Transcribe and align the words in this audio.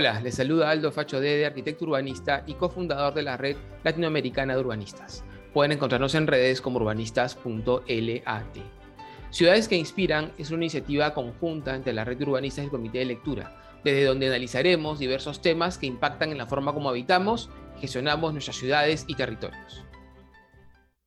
Hola, 0.00 0.18
les 0.22 0.36
saluda 0.36 0.70
Aldo 0.70 0.90
Facho 0.92 1.20
de 1.20 1.44
arquitecto 1.44 1.84
urbanista 1.84 2.42
y 2.46 2.54
cofundador 2.54 3.12
de 3.12 3.20
la 3.20 3.36
red 3.36 3.54
latinoamericana 3.84 4.54
de 4.54 4.60
urbanistas. 4.60 5.26
Pueden 5.52 5.72
encontrarnos 5.72 6.14
en 6.14 6.26
redes 6.26 6.62
como 6.62 6.78
urbanistas.lat. 6.78 8.56
Ciudades 9.28 9.68
que 9.68 9.76
Inspiran 9.76 10.32
es 10.38 10.50
una 10.52 10.64
iniciativa 10.64 11.12
conjunta 11.12 11.76
entre 11.76 11.92
la 11.92 12.06
red 12.06 12.16
de 12.16 12.24
urbanistas 12.24 12.62
y 12.62 12.64
el 12.64 12.70
comité 12.70 13.00
de 13.00 13.04
lectura, 13.04 13.78
desde 13.84 14.04
donde 14.04 14.28
analizaremos 14.28 14.98
diversos 14.98 15.42
temas 15.42 15.76
que 15.76 15.84
impactan 15.84 16.30
en 16.30 16.38
la 16.38 16.46
forma 16.46 16.72
como 16.72 16.88
habitamos 16.88 17.50
gestionamos 17.78 18.32
nuestras 18.32 18.56
ciudades 18.56 19.04
y 19.06 19.16
territorios. 19.16 19.84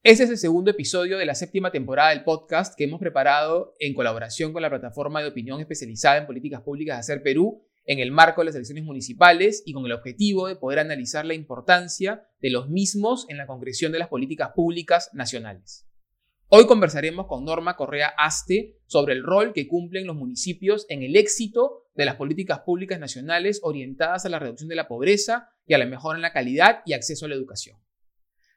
Este 0.03 0.25
es 0.25 0.29
el 0.29 0.37
segundo 0.37 0.69
episodio 0.69 1.17
de 1.17 1.25
la 1.25 1.33
séptima 1.33 1.71
temporada 1.71 2.11
del 2.11 2.23
podcast 2.23 2.77
que 2.77 2.83
hemos 2.83 2.99
preparado 2.99 3.73
en 3.79 3.95
colaboración 3.95 4.53
con 4.53 4.61
la 4.61 4.69
plataforma 4.69 5.19
de 5.19 5.29
opinión 5.29 5.59
especializada 5.59 6.17
en 6.17 6.27
políticas 6.27 6.61
públicas 6.61 6.97
de 6.97 6.99
Hacer 6.99 7.23
Perú 7.23 7.65
en 7.85 7.99
el 7.99 8.11
marco 8.11 8.41
de 8.41 8.45
las 8.45 8.55
elecciones 8.55 8.83
municipales 8.83 9.63
y 9.65 9.73
con 9.73 9.85
el 9.85 9.91
objetivo 9.91 10.47
de 10.47 10.55
poder 10.55 10.79
analizar 10.79 11.25
la 11.25 11.33
importancia 11.33 12.23
de 12.39 12.49
los 12.49 12.69
mismos 12.69 13.25
en 13.29 13.37
la 13.37 13.47
concreción 13.47 13.91
de 13.91 13.99
las 13.99 14.07
políticas 14.07 14.51
públicas 14.55 15.09
nacionales. 15.13 15.87
Hoy 16.47 16.67
conversaremos 16.67 17.25
con 17.25 17.45
Norma 17.45 17.75
Correa 17.75 18.13
Aste 18.17 18.77
sobre 18.85 19.13
el 19.13 19.23
rol 19.23 19.53
que 19.53 19.67
cumplen 19.67 20.05
los 20.05 20.15
municipios 20.15 20.85
en 20.87 21.01
el 21.01 21.15
éxito 21.15 21.87
de 21.95 22.05
las 22.05 22.15
políticas 22.15 22.59
públicas 22.59 22.99
nacionales 22.99 23.59
orientadas 23.63 24.25
a 24.25 24.29
la 24.29 24.39
reducción 24.39 24.69
de 24.69 24.75
la 24.75 24.87
pobreza 24.87 25.49
y 25.65 25.73
a 25.73 25.77
la 25.77 25.85
mejora 25.85 26.17
en 26.17 26.21
la 26.21 26.31
calidad 26.31 26.81
y 26.85 26.93
acceso 26.93 27.25
a 27.25 27.29
la 27.29 27.35
educación. 27.35 27.79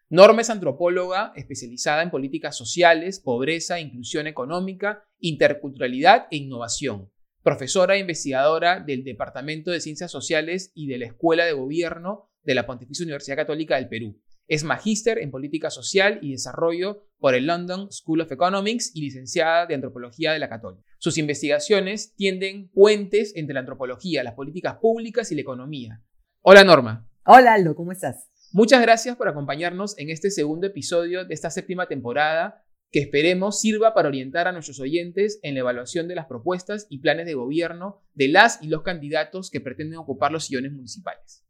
Norma 0.09 0.43
es 0.43 0.51
antropóloga 0.51 1.33
especializada 1.35 2.03
en 2.03 2.11
políticas 2.11 2.57
sociales, 2.57 3.19
pobreza, 3.19 3.81
inclusión 3.81 4.27
económica, 4.27 5.03
interculturalidad 5.19 6.29
e 6.31 6.37
innovación 6.37 7.11
profesora 7.47 7.95
e 7.95 8.01
investigadora 8.01 8.81
del 8.81 9.05
Departamento 9.05 9.71
de 9.71 9.81
Ciencias 9.81 10.11
Sociales 10.11 10.73
y 10.75 10.89
de 10.89 10.99
la 10.99 11.07
Escuela 11.07 11.45
de 11.45 11.53
Gobierno 11.53 12.29
de 12.43 12.57
la 12.57 12.67
Pontificia 12.67 13.05
Universidad 13.05 13.37
Católica 13.37 13.77
del 13.77 13.89
Perú. 13.89 14.21
Es 14.49 14.65
magíster 14.65 15.19
en 15.19 15.31
Política 15.31 15.71
Social 15.71 16.19
y 16.23 16.33
Desarrollo 16.33 17.07
por 17.21 17.37
el 17.37 17.47
London 17.47 17.87
School 17.93 18.23
of 18.23 18.33
Economics 18.33 18.91
y 18.97 19.03
licenciada 19.03 19.67
de 19.67 19.77
Antropología 19.77 20.33
de 20.33 20.41
la 20.41 20.49
Católica. 20.49 20.91
Sus 20.99 21.19
investigaciones 21.19 22.17
tienden 22.17 22.69
puentes 22.71 23.33
entre 23.37 23.55
la 23.55 23.61
antropología, 23.61 24.25
las 24.25 24.35
políticas 24.35 24.79
públicas 24.81 25.31
y 25.31 25.37
la 25.37 25.43
economía. 25.43 26.03
Hola 26.43 26.65
Norma. 26.65 27.09
Hola 27.27 27.55
Aldo, 27.55 27.77
¿cómo 27.77 27.93
estás? 27.93 28.29
Muchas 28.51 28.83
gracias 28.83 29.15
por 29.15 29.29
acompañarnos 29.29 29.97
en 29.99 30.11
este 30.11 30.33
segundo 30.33 30.67
episodio 30.67 31.25
de 31.25 31.35
esta 31.35 31.51
séptima 31.51 31.87
temporada 31.87 32.66
que 32.91 33.01
esperemos 33.01 33.61
sirva 33.61 33.95
para 33.95 34.09
orientar 34.09 34.47
a 34.47 34.53
nuestros 34.53 34.81
oyentes 34.81 35.41
en 35.43 35.55
la 35.55 35.61
evaluación 35.61 36.09
de 36.09 36.15
las 36.15 36.27
propuestas 36.27 36.87
y 36.89 36.99
planes 36.99 37.27
de 37.27 37.35
gobierno 37.35 38.03
de 38.15 38.29
las 38.29 38.63
y 38.63 38.69
los 38.69 38.83
candidatos 38.83 39.51
que 39.51 39.61
pretenden 39.61 39.99
ocupar 39.99 40.33
los 40.33 40.45
sillones 40.45 40.73
municipales. 40.73 41.45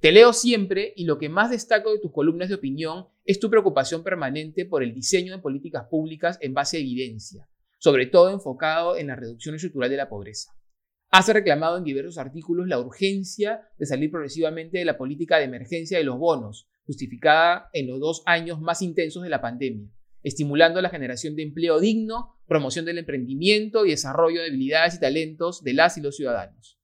Te 0.00 0.10
leo 0.10 0.32
siempre 0.32 0.92
y 0.96 1.04
lo 1.04 1.18
que 1.18 1.28
más 1.28 1.50
destaco 1.50 1.92
de 1.92 2.00
tus 2.00 2.12
columnas 2.12 2.48
de 2.48 2.56
opinión 2.56 3.06
es 3.24 3.38
tu 3.38 3.50
preocupación 3.50 4.02
permanente 4.02 4.64
por 4.64 4.82
el 4.82 4.94
diseño 4.94 5.36
de 5.36 5.42
políticas 5.42 5.86
públicas 5.88 6.38
en 6.40 6.54
base 6.54 6.78
a 6.78 6.80
evidencia, 6.80 7.48
sobre 7.78 8.06
todo 8.06 8.30
enfocado 8.30 8.96
en 8.96 9.08
la 9.08 9.16
reducción 9.16 9.54
estructural 9.54 9.90
de 9.90 9.98
la 9.98 10.08
pobreza. 10.08 10.52
Has 11.10 11.28
reclamado 11.28 11.76
en 11.76 11.84
diversos 11.84 12.18
artículos 12.18 12.66
la 12.66 12.80
urgencia 12.80 13.68
de 13.78 13.86
salir 13.86 14.10
progresivamente 14.10 14.78
de 14.78 14.86
la 14.86 14.96
política 14.96 15.36
de 15.36 15.44
emergencia 15.44 15.98
de 15.98 16.04
los 16.04 16.18
bonos, 16.18 16.68
justificada 16.84 17.68
en 17.74 17.86
los 17.86 18.00
dos 18.00 18.22
años 18.26 18.60
más 18.60 18.82
intensos 18.82 19.22
de 19.22 19.28
la 19.28 19.42
pandemia 19.42 19.92
estimulando 20.22 20.80
la 20.80 20.90
generación 20.90 21.36
de 21.36 21.42
empleo 21.42 21.80
digno, 21.80 22.36
promoción 22.46 22.84
del 22.84 22.98
emprendimiento 22.98 23.84
y 23.84 23.90
desarrollo 23.90 24.40
de 24.40 24.48
habilidades 24.48 24.94
y 24.94 25.00
talentos 25.00 25.62
de 25.62 25.74
las 25.74 25.96
y 25.98 26.00
los 26.00 26.16
ciudadanos. 26.16 26.78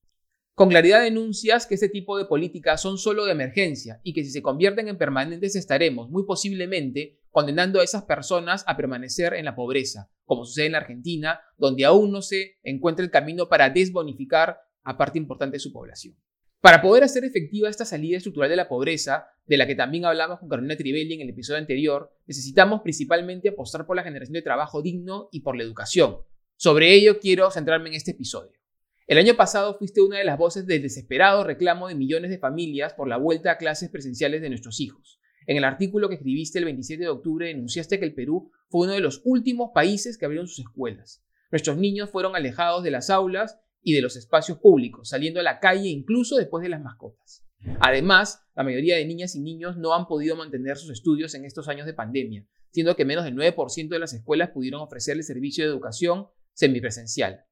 Con 0.55 0.70
claridad 0.70 1.03
denuncias 1.03 1.67
que 1.67 1.75
este 1.75 1.89
tipo 1.89 2.19
de 2.19 2.25
políticas 2.25 2.83
son 2.83 2.98
solo 2.98 3.24
de 3.24 3.30
emergencia 3.30 4.01
y 4.02 4.13
que 4.13 4.24
si 4.24 4.30
se 4.30 4.42
convierten 4.42 4.89
en 4.89 4.98
permanentes 4.98 5.55
estaremos 5.55 6.11
muy 6.11 6.24
posiblemente 6.27 7.20
condenando 7.30 7.80
a 7.80 7.85
esas 7.85 8.02
personas 8.02 8.64
a 8.67 8.77
permanecer 8.77 9.35
en 9.35 9.45
la 9.45 9.55
pobreza, 9.55 10.11
como 10.24 10.45
sucede 10.45 10.67
en 10.67 10.73
la 10.73 10.79
Argentina, 10.79 11.40
donde 11.58 11.84
aún 11.84 12.11
no 12.11 12.23
se 12.23 12.58
encuentra 12.64 13.05
el 13.05 13.13
camino 13.13 13.48
para 13.48 13.70
desbonificar 13.70 14.58
a 14.83 14.98
parte 14.98 15.18
importante 15.18 15.58
de 15.58 15.61
su 15.61 15.73
población. 15.73 16.17
Para 16.61 16.83
poder 16.83 17.05
hacer 17.05 17.24
efectiva 17.24 17.69
esta 17.69 17.85
salida 17.85 18.17
estructural 18.17 18.51
de 18.51 18.57
la 18.57 18.69
pobreza, 18.69 19.29
de 19.46 19.57
la 19.57 19.67
que 19.67 19.77
también 19.77 20.05
hablamos 20.05 20.41
con 20.41 20.48
Carolina 20.48 20.77
Trivelli 20.77 21.14
en 21.14 21.20
el 21.20 21.30
episodio 21.30 21.61
anterior, 21.61 22.13
necesitamos 22.27 22.80
principalmente 22.83 23.48
apostar 23.48 23.86
por 23.86 23.95
la 23.95 24.02
generación 24.02 24.35
de 24.35 24.42
trabajo 24.42 24.83
digno 24.83 25.29
y 25.30 25.41
por 25.41 25.57
la 25.57 25.63
educación. 25.63 26.17
Sobre 26.57 26.92
ello 26.92 27.20
quiero 27.20 27.48
centrarme 27.52 27.91
en 27.91 27.95
este 27.95 28.11
episodio. 28.11 28.58
El 29.07 29.19
año 29.19 29.36
pasado 29.36 29.79
fuiste 29.79 30.01
una 30.01 30.19
de 30.19 30.24
las 30.24 30.36
voces 30.36 30.67
del 30.67 30.83
desesperado 30.83 31.45
reclamo 31.45 31.86
de 31.86 31.95
millones 31.95 32.30
de 32.30 32.39
familias 32.39 32.92
por 32.92 33.07
la 33.07 33.19
vuelta 33.19 33.52
a 33.52 33.58
clases 33.58 33.89
presenciales 33.89 34.42
de 34.42 34.48
nuestros 34.48 34.80
hijos. 34.80 35.20
En 35.46 35.57
el 35.57 35.64
artículo 35.64 36.08
que 36.08 36.17
escribiste 36.17 36.58
el 36.58 36.64
27 36.64 37.05
de 37.05 37.08
octubre 37.08 37.46
denunciaste 37.46 38.01
que 38.01 38.05
el 38.05 38.14
Perú 38.14 38.51
fue 38.69 38.86
uno 38.86 38.95
de 38.95 39.01
los 39.01 39.23
últimos 39.25 39.70
países 39.73 40.19
que 40.19 40.25
abrieron 40.25 40.48
sus 40.48 40.58
escuelas. 40.58 41.25
Nuestros 41.52 41.79
niños 41.79 42.11
fueron 42.11 42.35
alejados 42.35 42.83
de 42.83 42.90
las 42.90 43.11
aulas 43.11 43.61
y 43.83 43.94
de 43.94 44.02
los 44.02 44.16
espacios 44.16 44.58
públicos, 44.58 45.08
saliendo 45.08 45.40
a 45.40 45.44
la 45.44 45.61
calle 45.61 45.89
incluso 45.89 46.36
después 46.36 46.62
de 46.62 46.68
las 46.68 46.83
mascotas. 46.83 47.44
Además, 47.80 48.42
la 48.55 48.62
mayoría 48.62 48.96
de 48.96 49.05
niñas 49.05 49.34
y 49.34 49.40
niños 49.40 49.77
no 49.77 49.94
han 49.94 50.06
podido 50.06 50.36
mantener 50.36 50.77
sus 50.77 50.90
estudios 50.90 51.34
en 51.34 51.44
estos 51.44 51.68
años 51.68 51.86
de 51.86 51.94
pandemia, 51.94 52.46
siendo 52.70 52.94
que 52.96 53.05
menos 53.05 53.24
del 53.24 53.34
9% 53.34 53.89
de 53.89 53.98
las 53.98 54.12
escuelas 54.12 54.50
pudieron 54.50 54.80
ofrecerle 54.80 55.22
servicio 55.22 55.64
de 55.64 55.70
educación 55.70 56.28
semipresencial. 56.52 57.44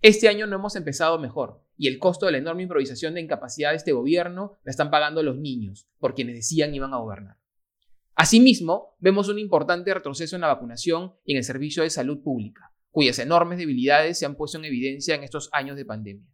Este 0.00 0.28
año 0.28 0.46
no 0.46 0.56
hemos 0.56 0.76
empezado 0.76 1.18
mejor, 1.18 1.64
y 1.76 1.88
el 1.88 1.98
costo 1.98 2.26
de 2.26 2.32
la 2.32 2.38
enorme 2.38 2.62
improvisación 2.62 3.14
de 3.14 3.22
incapacidad 3.22 3.70
de 3.70 3.76
este 3.76 3.92
gobierno 3.92 4.58
la 4.64 4.70
están 4.70 4.90
pagando 4.90 5.22
los 5.22 5.36
niños, 5.36 5.88
por 5.98 6.14
quienes 6.14 6.36
decían 6.36 6.74
iban 6.74 6.92
a 6.92 6.98
gobernar. 6.98 7.38
Asimismo, 8.14 8.96
vemos 9.00 9.28
un 9.28 9.38
importante 9.38 9.92
retroceso 9.92 10.36
en 10.36 10.42
la 10.42 10.48
vacunación 10.48 11.14
y 11.24 11.32
en 11.32 11.38
el 11.38 11.44
servicio 11.44 11.82
de 11.82 11.90
salud 11.90 12.22
pública 12.22 12.73
cuyas 12.94 13.18
enormes 13.18 13.58
debilidades 13.58 14.20
se 14.20 14.24
han 14.24 14.36
puesto 14.36 14.56
en 14.56 14.66
evidencia 14.66 15.16
en 15.16 15.24
estos 15.24 15.50
años 15.52 15.76
de 15.76 15.84
pandemia. 15.84 16.24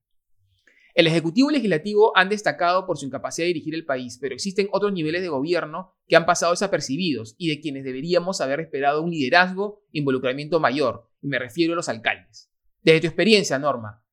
El 0.94 1.06
Ejecutivo 1.06 1.50
y 1.50 1.54
Legislativo 1.54 2.12
han 2.15 2.28
destacado 2.28 2.87
por 2.87 2.98
su 2.98 3.06
incapacidad 3.06 3.44
de 3.44 3.54
dirigir 3.54 3.75
el 3.75 3.87
país, 3.87 4.19
pero 4.21 4.34
existen 4.34 4.69
otros 4.70 4.93
niveles 4.93 5.22
de 5.22 5.31
gobierno 5.31 5.94
que 6.06 6.16
han 6.16 6.26
pasado 6.26 6.53
desapercibidos 6.53 7.34
y 7.38 7.49
de 7.49 7.60
quienes 7.62 7.82
deberíamos 7.84 8.43
haber 8.43 8.60
esperado 8.60 9.03
un 9.03 9.10
liderazgo 9.10 9.87
e 9.94 10.00
involucramiento 10.00 10.60
mayor, 10.60 11.09
y 11.22 11.28
me 11.28 11.38
refiero 11.38 11.72
a 11.72 11.76
los 11.76 11.88
alcaldes. 11.88 12.53
Desde 12.82 13.00
tu 13.00 13.06
experiencia, 13.06 13.59
Norma, 13.59 14.04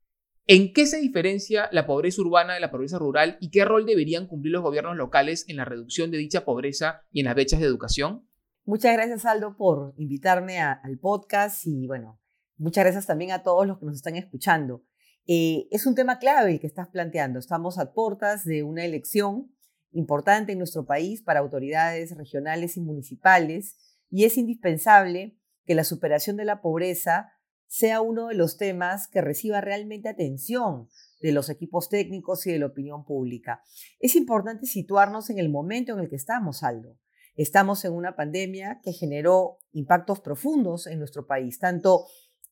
¿en 0.45 0.71
qué 0.71 0.85
se 0.85 1.01
diferencia 1.01 1.67
la 1.73 1.85
pobreza 1.85 2.21
urbana 2.21 2.53
de 2.53 2.61
la 2.61 2.71
pobreza 2.71 2.97
rural 2.97 3.37
y 3.41 3.49
qué 3.49 3.65
rol 3.65 3.85
deberían 3.85 4.25
cumplir 4.25 4.53
los 4.53 4.63
gobiernos 4.63 4.95
locales 4.95 5.43
en 5.49 5.57
la 5.57 5.65
reducción 5.65 6.11
de 6.11 6.19
dicha 6.19 6.45
pobreza 6.45 7.01
y 7.11 7.19
en 7.19 7.25
las 7.25 7.35
brechas 7.35 7.59
de 7.59 7.65
educación? 7.65 8.25
Muchas 8.63 8.93
gracias, 8.93 9.25
Aldo, 9.25 9.57
por 9.57 9.93
invitarme 9.97 10.61
al 10.61 10.97
podcast 11.01 11.67
y 11.67 11.87
bueno, 11.87 12.21
Muchas 12.57 12.85
gracias 12.85 13.05
también 13.05 13.31
a 13.31 13.43
todos 13.43 13.67
los 13.67 13.77
que 13.77 13.85
nos 13.85 13.95
están 13.95 14.15
escuchando. 14.15 14.83
Eh, 15.27 15.67
es 15.71 15.85
un 15.85 15.93
tema 15.93 16.17
clave 16.17 16.53
el 16.53 16.59
que 16.59 16.67
estás 16.67 16.87
planteando. 16.87 17.37
Estamos 17.37 17.77
a 17.77 17.93
puertas 17.93 18.45
de 18.45 18.63
una 18.63 18.83
elección 18.83 19.51
importante 19.91 20.53
en 20.53 20.57
nuestro 20.57 20.85
país 20.85 21.21
para 21.21 21.39
autoridades 21.39 22.17
regionales 22.17 22.75
y 22.77 22.81
municipales 22.81 23.75
y 24.09 24.25
es 24.25 24.37
indispensable 24.37 25.37
que 25.65 25.75
la 25.75 25.83
superación 25.83 26.35
de 26.37 26.45
la 26.45 26.61
pobreza 26.61 27.31
sea 27.67 28.01
uno 28.01 28.27
de 28.27 28.35
los 28.35 28.57
temas 28.57 29.07
que 29.07 29.21
reciba 29.21 29.61
realmente 29.61 30.09
atención 30.09 30.87
de 31.21 31.31
los 31.33 31.49
equipos 31.49 31.89
técnicos 31.89 32.47
y 32.47 32.53
de 32.53 32.59
la 32.59 32.67
opinión 32.67 33.05
pública. 33.05 33.61
Es 33.99 34.15
importante 34.15 34.65
situarnos 34.65 35.29
en 35.29 35.39
el 35.39 35.49
momento 35.49 35.93
en 35.93 35.99
el 35.99 36.09
que 36.09 36.15
estamos, 36.15 36.63
Aldo. 36.63 36.97
Estamos 37.35 37.85
en 37.85 37.93
una 37.93 38.15
pandemia 38.15 38.79
que 38.81 38.93
generó 38.93 39.59
impactos 39.71 40.21
profundos 40.21 40.87
en 40.87 40.97
nuestro 40.97 41.27
país, 41.27 41.59
tanto 41.59 42.07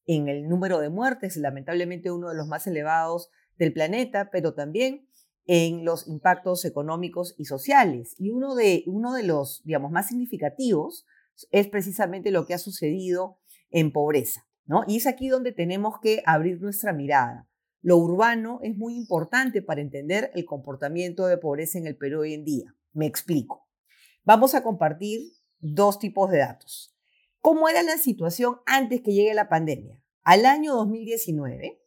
en 0.06 0.28
el 0.28 0.48
número 0.48 0.80
de 0.80 0.90
muertes, 0.90 1.38
lamentablemente 1.38 2.12
uno 2.12 2.30
de 2.30 2.36
los 2.36 2.48
más 2.48 2.68
elevados 2.68 3.30
del 3.58 3.74
planeta, 3.74 4.30
pero 4.32 4.54
también 4.54 5.08
en 5.46 5.86
los 5.86 6.08
impactos 6.08 6.66
económicos 6.66 7.36
y 7.38 7.46
sociales. 7.46 8.16
Y 8.18 8.32
uno 8.32 8.56
de, 8.56 8.84
uno 8.88 9.14
de 9.14 9.24
los, 9.24 9.62
digamos, 9.64 9.92
más 9.92 10.08
significativos 10.08 11.06
es 11.52 11.68
precisamente 11.68 12.32
lo 12.32 12.46
que 12.46 12.54
ha 12.54 12.58
sucedido 12.58 13.40
en 13.70 13.92
pobreza, 13.92 14.48
¿no? 14.66 14.84
Y 14.88 14.98
es 14.98 15.08
aquí 15.08 15.28
donde 15.28 15.52
tenemos 15.52 16.00
que 16.02 16.24
abrir 16.26 16.62
nuestra 16.62 16.94
mirada. 16.94 17.48
Lo 17.82 17.98
urbano 17.98 18.60
es 18.64 18.76
muy 18.76 18.96
importante 18.96 19.62
para 19.62 19.82
entender 19.82 20.32
el 20.34 20.46
comportamiento 20.46 21.28
de 21.28 21.38
pobreza 21.38 21.78
en 21.78 21.86
el 21.86 21.98
Perú 21.98 22.22
hoy 22.22 22.34
en 22.34 22.44
día. 22.44 22.76
Me 22.94 23.06
explico. 23.06 23.68
Vamos 24.24 24.56
a 24.56 24.64
compartir 24.64 25.34
dos 25.60 26.00
tipos 26.00 26.32
de 26.32 26.40
datos. 26.40 26.95
¿Cómo 27.46 27.70
era 27.70 27.84
la 27.84 28.00
situación 28.00 28.56
antes 28.66 29.02
que 29.04 29.14
llegue 29.14 29.36
la 29.36 29.50
pandemia? 29.50 30.02
Al 30.24 30.48
año 30.48 30.74
2019, 30.78 31.80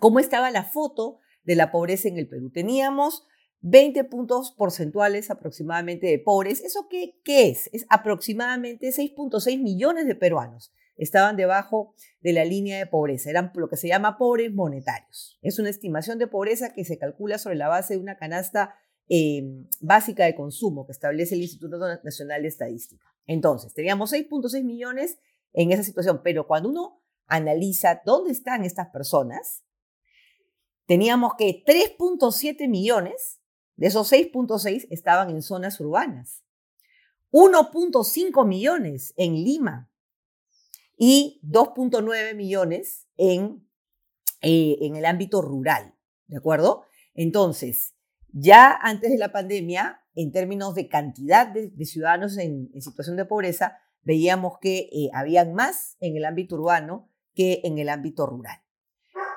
¿cómo 0.00 0.20
estaba 0.20 0.50
la 0.50 0.64
foto 0.64 1.18
de 1.44 1.54
la 1.54 1.70
pobreza 1.70 2.08
en 2.08 2.16
el 2.16 2.26
Perú? 2.26 2.50
Teníamos 2.50 3.26
20 3.60 4.04
puntos 4.04 4.54
porcentuales 4.56 5.30
aproximadamente 5.30 6.06
de 6.06 6.18
pobres. 6.18 6.62
¿Eso 6.62 6.88
qué, 6.88 7.20
qué 7.24 7.50
es? 7.50 7.68
Es 7.74 7.84
aproximadamente 7.90 8.88
6.6 8.88 9.62
millones 9.62 10.06
de 10.06 10.14
peruanos. 10.14 10.72
estaban 10.96 11.36
debajo 11.36 11.94
de 12.22 12.32
la 12.32 12.46
línea 12.46 12.78
de 12.78 12.86
pobreza. 12.86 13.28
Eran 13.28 13.52
lo 13.54 13.68
que 13.68 13.76
se 13.76 13.88
llama 13.88 14.16
pobres 14.16 14.54
monetarios. 14.54 15.38
Es 15.42 15.58
una 15.58 15.68
estimación 15.68 16.18
de 16.18 16.26
pobreza 16.26 16.72
que 16.72 16.86
se 16.86 16.96
calcula 16.96 17.36
sobre 17.36 17.56
la 17.56 17.68
base 17.68 17.92
de 17.92 18.00
una 18.00 18.16
canasta 18.16 18.76
eh, 19.08 19.64
básica 19.80 20.24
de 20.24 20.34
consumo 20.34 20.84
que 20.86 20.92
establece 20.92 21.34
el 21.34 21.42
Instituto 21.42 21.78
Nacional 22.02 22.42
de 22.42 22.48
Estadística. 22.48 23.04
Entonces, 23.26 23.72
teníamos 23.74 24.12
6.6 24.12 24.64
millones 24.64 25.18
en 25.52 25.72
esa 25.72 25.82
situación, 25.82 26.20
pero 26.22 26.46
cuando 26.46 26.68
uno 26.68 27.02
analiza 27.26 28.02
dónde 28.04 28.32
están 28.32 28.64
estas 28.64 28.88
personas, 28.88 29.64
teníamos 30.86 31.34
que 31.36 31.64
3.7 31.64 32.68
millones 32.68 33.40
de 33.76 33.88
esos 33.88 34.10
6.6 34.12 34.86
estaban 34.90 35.30
en 35.30 35.42
zonas 35.42 35.80
urbanas, 35.80 36.44
1.5 37.32 38.46
millones 38.46 39.12
en 39.16 39.34
Lima 39.34 39.90
y 40.96 41.40
2.9 41.42 42.34
millones 42.34 43.06
en, 43.16 43.68
eh, 44.40 44.78
en 44.80 44.96
el 44.96 45.04
ámbito 45.04 45.42
rural, 45.42 45.94
¿de 46.26 46.38
acuerdo? 46.38 46.84
Entonces, 47.14 47.95
ya 48.32 48.72
antes 48.80 49.10
de 49.10 49.18
la 49.18 49.32
pandemia, 49.32 50.00
en 50.14 50.32
términos 50.32 50.74
de 50.74 50.88
cantidad 50.88 51.46
de, 51.46 51.72
ciudadanos 51.84 52.38
en, 52.38 52.70
situación 52.80 53.16
de 53.16 53.24
pobreza, 53.24 53.78
veíamos 54.02 54.58
que 54.60 54.88
eh, 54.92 55.10
habían 55.12 55.52
más 55.52 55.96
en 56.00 56.16
el 56.16 56.24
ámbito 56.24 56.56
urbano 56.56 57.10
que 57.34 57.60
en 57.64 57.78
el 57.78 57.88
ámbito 57.88 58.26
rural. 58.26 58.58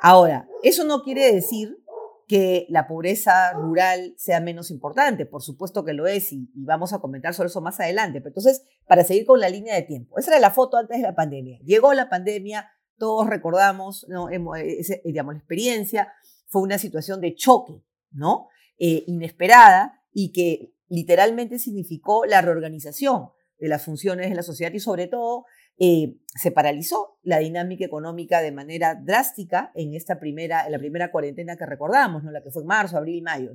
Ahora, 0.02 0.48
eso 0.64 0.86
no 0.86 1.04
quiere 1.04 1.34
decir 1.34 1.84
que 2.30 2.68
la 2.70 2.88
pobreza 2.88 3.54
rural 3.54 4.14
sea 4.16 4.40
menos 4.40 4.70
importante, 4.70 5.26
por 5.26 5.42
supuesto 5.42 5.84
que 5.84 5.94
lo 5.94 6.06
es 6.06 6.32
y, 6.32 6.48
vamos 6.54 6.94
a 6.94 7.00
comentar 7.00 7.34
sobre 7.34 7.48
eso 7.48 7.60
más 7.60 7.80
adelante. 7.80 8.22
Pero 8.22 8.30
entonces, 8.30 8.64
para 8.88 9.04
seguir 9.04 9.26
con 9.26 9.40
la 9.40 9.50
línea 9.50 9.76
de 9.76 9.82
tiempo, 9.82 10.18
esa 10.20 10.32
era 10.32 10.40
la 10.40 10.52
foto 10.52 10.78
antes 10.78 10.98
de 10.98 11.04
la 11.04 11.16
pandemia. 11.16 11.60
Llegó 11.66 11.92
la 11.94 12.08
pandemia, 12.08 12.70
todos 12.98 13.28
recordamos, 13.28 14.06
¿no? 14.08 14.28
digamos, 14.28 15.34
la 15.34 15.40
experiencia, 15.40 16.14
fue 16.48 16.62
una 16.62 16.78
situación 16.78 17.20
de 17.20 17.36
choque, 17.36 17.84
¿no? 18.12 18.48
Eh, 18.82 19.04
inesperada 19.08 20.02
y 20.14 20.32
que 20.32 20.74
literalmente 20.88 21.60
significó 21.60 22.26
la 22.26 22.42
reorganización 22.42 23.28
de 23.58 23.68
las 23.68 23.84
funciones 23.84 24.30
de 24.30 24.36
la 24.36 24.42
sociedad 24.42 24.72
y 24.72 24.80
sobre 24.80 25.08
todo 25.08 25.44
eh, 25.78 26.18
se 26.28 26.52
paralizó 26.52 27.20
la 27.22 27.40
dinámica 27.40 27.84
económica 27.84 28.42
de 28.42 28.54
manera 28.54 28.96
drástica 28.96 29.72
en 29.76 29.96
esta 29.96 30.18
primera, 30.18 30.66
en 30.66 30.72
la 30.72 30.80
primera 30.80 31.12
cuarentena 31.12 31.58
que 31.58 31.66
recordamos, 31.66 32.24
¿no? 32.24 32.32
la 32.32 32.42
que 32.42 32.52
fue 32.52 32.62
en 32.62 32.68
marzo, 32.68 32.98
abril, 32.98 33.22
mayo. 33.22 33.52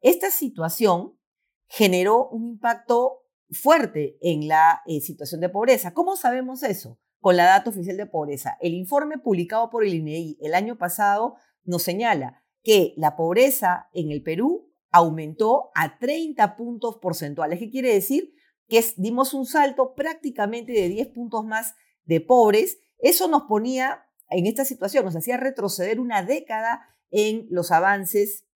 Esta 0.00 0.30
situación 0.30 1.18
generó 1.66 2.28
un 2.28 2.50
impacto 2.50 3.24
fuerte 3.50 4.16
en 4.20 4.46
la 4.46 4.82
eh, 4.86 5.00
situación 5.00 5.40
de 5.40 5.48
pobreza. 5.48 5.92
¿Cómo 5.92 6.16
sabemos 6.16 6.62
eso? 6.62 7.00
Con 7.18 7.36
la 7.36 7.46
data 7.46 7.70
oficial 7.70 7.96
de 7.96 8.06
pobreza. 8.06 8.56
El 8.60 8.74
informe 8.74 9.18
publicado 9.18 9.70
por 9.70 9.84
el 9.84 9.94
INEI 9.94 10.38
el 10.40 10.54
año 10.54 10.78
pasado 10.78 11.34
nos 11.64 11.82
señala 11.82 12.41
que 12.62 12.94
la 12.96 13.16
pobreza 13.16 13.88
en 13.92 14.10
el 14.10 14.22
Perú 14.22 14.70
aumentó 14.90 15.70
a 15.74 15.98
30 15.98 16.56
puntos 16.56 16.98
porcentuales. 17.00 17.58
¿Qué 17.58 17.70
quiere 17.70 17.92
decir? 17.92 18.34
que 18.72 18.82
dimos 18.96 19.34
un 19.34 19.44
salto 19.44 19.94
prácticamente 19.94 20.72
de 20.72 20.88
10 20.88 21.08
puntos 21.08 21.44
más 21.44 21.74
de 22.04 22.22
pobres. 22.22 22.78
Eso 22.98 23.28
nos 23.28 23.42
ponía 23.42 24.06
en 24.30 24.46
esta 24.46 24.64
situación, 24.64 25.04
nos 25.04 25.14
hacía 25.14 25.36
retroceder 25.36 26.00
una 26.00 26.22
década 26.22 26.80
en 27.10 27.46
los 27.50 27.70
avances 27.70 28.46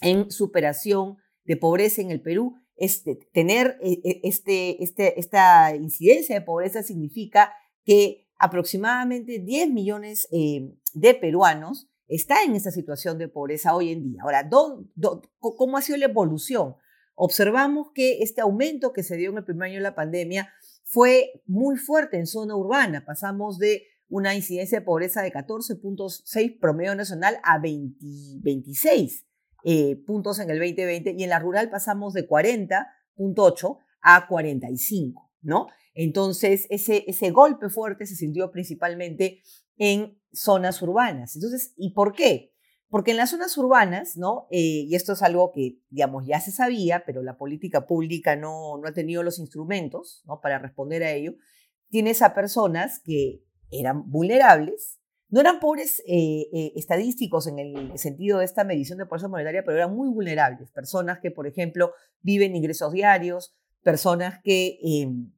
en 0.00 0.30
superación 0.30 1.16
de 1.44 1.56
pobreza 1.56 2.02
en 2.02 2.12
el 2.12 2.22
Perú. 2.22 2.54
Este, 2.76 3.16
tener 3.32 3.78
eh, 3.82 4.00
eh, 4.04 4.20
este, 4.22 4.80
este, 4.80 5.18
esta 5.18 5.74
incidencia 5.74 6.36
de 6.38 6.44
pobreza 6.44 6.84
significa 6.84 7.52
que 7.84 8.28
aproximadamente 8.38 9.40
10 9.40 9.70
millones 9.70 10.28
eh, 10.30 10.72
de 10.94 11.14
peruanos 11.14 11.88
están 12.08 12.50
en 12.50 12.56
esta 12.56 12.70
situación 12.70 13.18
de 13.18 13.28
pobreza 13.28 13.76
hoy 13.76 13.92
en 13.92 14.02
día. 14.02 14.22
Ahora, 14.22 14.48
¿cómo 15.38 15.76
ha 15.76 15.82
sido 15.82 15.98
la 15.98 16.06
evolución? 16.06 16.74
observamos 17.18 17.88
que 17.94 18.22
este 18.22 18.40
aumento 18.40 18.92
que 18.92 19.02
se 19.02 19.16
dio 19.16 19.30
en 19.30 19.38
el 19.38 19.44
primer 19.44 19.70
año 19.70 19.78
de 19.78 19.82
la 19.82 19.94
pandemia 19.94 20.52
fue 20.84 21.42
muy 21.46 21.76
fuerte 21.76 22.16
en 22.16 22.26
zona 22.26 22.56
urbana. 22.56 23.04
Pasamos 23.04 23.58
de 23.58 23.82
una 24.08 24.34
incidencia 24.34 24.78
de 24.78 24.84
pobreza 24.84 25.20
de 25.20 25.32
14.6 25.32 26.60
promedio 26.60 26.94
nacional 26.94 27.38
a 27.42 27.58
26 27.58 29.26
eh, 29.64 29.96
puntos 30.06 30.38
en 30.38 30.48
el 30.50 30.58
2020 30.58 31.16
y 31.18 31.24
en 31.24 31.30
la 31.30 31.40
rural 31.40 31.68
pasamos 31.68 32.14
de 32.14 32.26
40.8 32.26 33.78
a 34.00 34.26
45, 34.28 35.32
¿no? 35.42 35.66
Entonces, 35.94 36.68
ese 36.70 37.30
golpe 37.32 37.68
fuerte 37.68 38.06
se 38.06 38.14
sintió 38.14 38.52
principalmente 38.52 39.42
en 39.76 40.17
zonas 40.32 40.80
urbanas. 40.82 41.34
Entonces, 41.36 41.72
¿y 41.76 41.92
por 41.92 42.14
qué? 42.14 42.52
Porque 42.90 43.10
en 43.10 43.18
las 43.18 43.30
zonas 43.30 43.56
urbanas, 43.58 44.16
¿no? 44.16 44.46
Eh, 44.50 44.86
y 44.86 44.94
esto 44.94 45.12
es 45.12 45.22
algo 45.22 45.52
que, 45.52 45.78
digamos, 45.90 46.24
ya 46.26 46.40
se 46.40 46.52
sabía, 46.52 47.04
pero 47.04 47.22
la 47.22 47.36
política 47.36 47.86
pública 47.86 48.34
no, 48.34 48.78
no 48.78 48.88
ha 48.88 48.92
tenido 48.92 49.22
los 49.22 49.38
instrumentos, 49.38 50.22
¿no? 50.26 50.40
Para 50.40 50.58
responder 50.58 51.02
a 51.02 51.12
ello, 51.12 51.34
tienes 51.90 52.22
a 52.22 52.34
personas 52.34 53.00
que 53.04 53.44
eran 53.70 54.10
vulnerables, 54.10 54.98
no 55.28 55.40
eran 55.40 55.60
pobres 55.60 56.02
eh, 56.06 56.46
eh, 56.54 56.72
estadísticos 56.76 57.46
en 57.46 57.58
el 57.58 57.98
sentido 57.98 58.38
de 58.38 58.46
esta 58.46 58.64
medición 58.64 58.98
de 58.98 59.04
pobreza 59.04 59.28
monetaria, 59.28 59.62
pero 59.62 59.76
eran 59.76 59.94
muy 59.94 60.08
vulnerables. 60.08 60.70
Personas 60.70 61.18
que, 61.20 61.30
por 61.30 61.46
ejemplo, 61.46 61.92
viven 62.22 62.56
ingresos 62.56 62.92
diarios, 62.92 63.54
personas 63.82 64.40
que 64.42 64.78
em, 64.82 65.30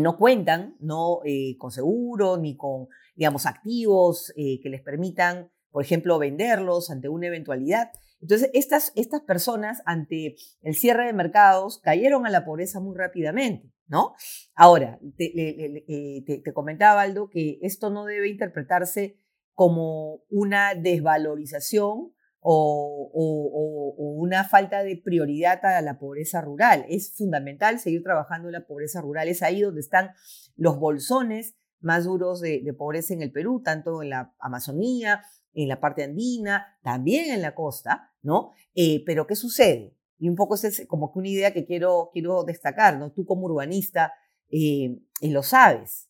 no 0.00 0.16
cuentan 0.16 0.76
¿no? 0.80 1.20
con 1.58 1.70
seguro 1.70 2.36
ni 2.36 2.56
con, 2.56 2.88
digamos, 3.18 3.44
activos 3.44 4.32
que 4.34 4.68
les 4.70 4.80
permitan 4.80 5.50
por 5.70 5.84
ejemplo, 5.84 6.18
venderlos 6.18 6.90
ante 6.90 7.08
una 7.08 7.26
eventualidad. 7.26 7.90
Entonces, 8.20 8.50
estas, 8.52 8.92
estas 8.96 9.20
personas 9.22 9.82
ante 9.84 10.36
el 10.62 10.74
cierre 10.74 11.06
de 11.06 11.12
mercados 11.12 11.80
cayeron 11.82 12.26
a 12.26 12.30
la 12.30 12.44
pobreza 12.44 12.80
muy 12.80 12.96
rápidamente, 12.96 13.72
¿no? 13.86 14.14
Ahora, 14.54 14.98
te, 15.16 15.24
eh, 15.36 16.42
comentaba, 16.52 17.02
Aldo, 17.02 17.28
que 17.30 17.58
esto 17.62 17.90
no 17.90 18.06
debe 18.06 18.28
interpretarse 18.28 19.18
como 19.54 20.22
una 20.30 20.74
desvalorización 20.74 22.12
o, 22.40 23.10
o, 23.12 23.94
una 23.98 24.44
falta 24.44 24.82
de 24.82 24.96
prioridad 24.96 25.64
a 25.64 25.80
la 25.82 25.98
pobreza 25.98 26.40
rural. 26.40 26.86
Es 26.88 27.14
fundamental 27.14 27.78
seguir 27.78 28.02
trabajando 28.02 28.48
en 28.48 28.52
la 28.52 28.66
pobreza 28.66 29.00
rural. 29.00 29.28
Es 29.28 29.42
ahí 29.42 29.60
donde 29.60 29.80
están 29.80 30.10
los 30.56 30.78
bolsones 30.78 31.56
más 31.80 32.04
duros 32.04 32.40
de, 32.40 32.74
pobreza 32.76 33.14
en 33.14 33.22
el 33.22 33.32
Perú, 33.32 33.62
tanto 33.62 34.02
en 34.02 34.10
la 34.10 34.34
Amazonía, 34.38 35.22
en 35.52 35.68
la 35.68 35.80
parte 35.80 36.04
andina, 36.04 36.78
también 36.82 37.32
en 37.32 37.42
la 37.42 37.54
costa, 37.54 38.12
¿no? 38.22 38.52
Eh, 38.74 39.02
pero 39.04 39.26
¿qué 39.26 39.36
sucede? 39.36 39.96
Y 40.18 40.28
un 40.28 40.36
poco 40.36 40.54
es 40.54 40.86
como 40.88 41.12
que 41.12 41.18
una 41.18 41.28
idea 41.28 41.52
que 41.52 41.64
quiero, 41.64 42.10
quiero 42.12 42.44
destacar, 42.44 42.98
¿no? 42.98 43.12
Tú 43.12 43.24
como 43.24 43.46
urbanista 43.46 44.12
eh, 44.50 45.00
lo 45.22 45.42
sabes. 45.42 46.08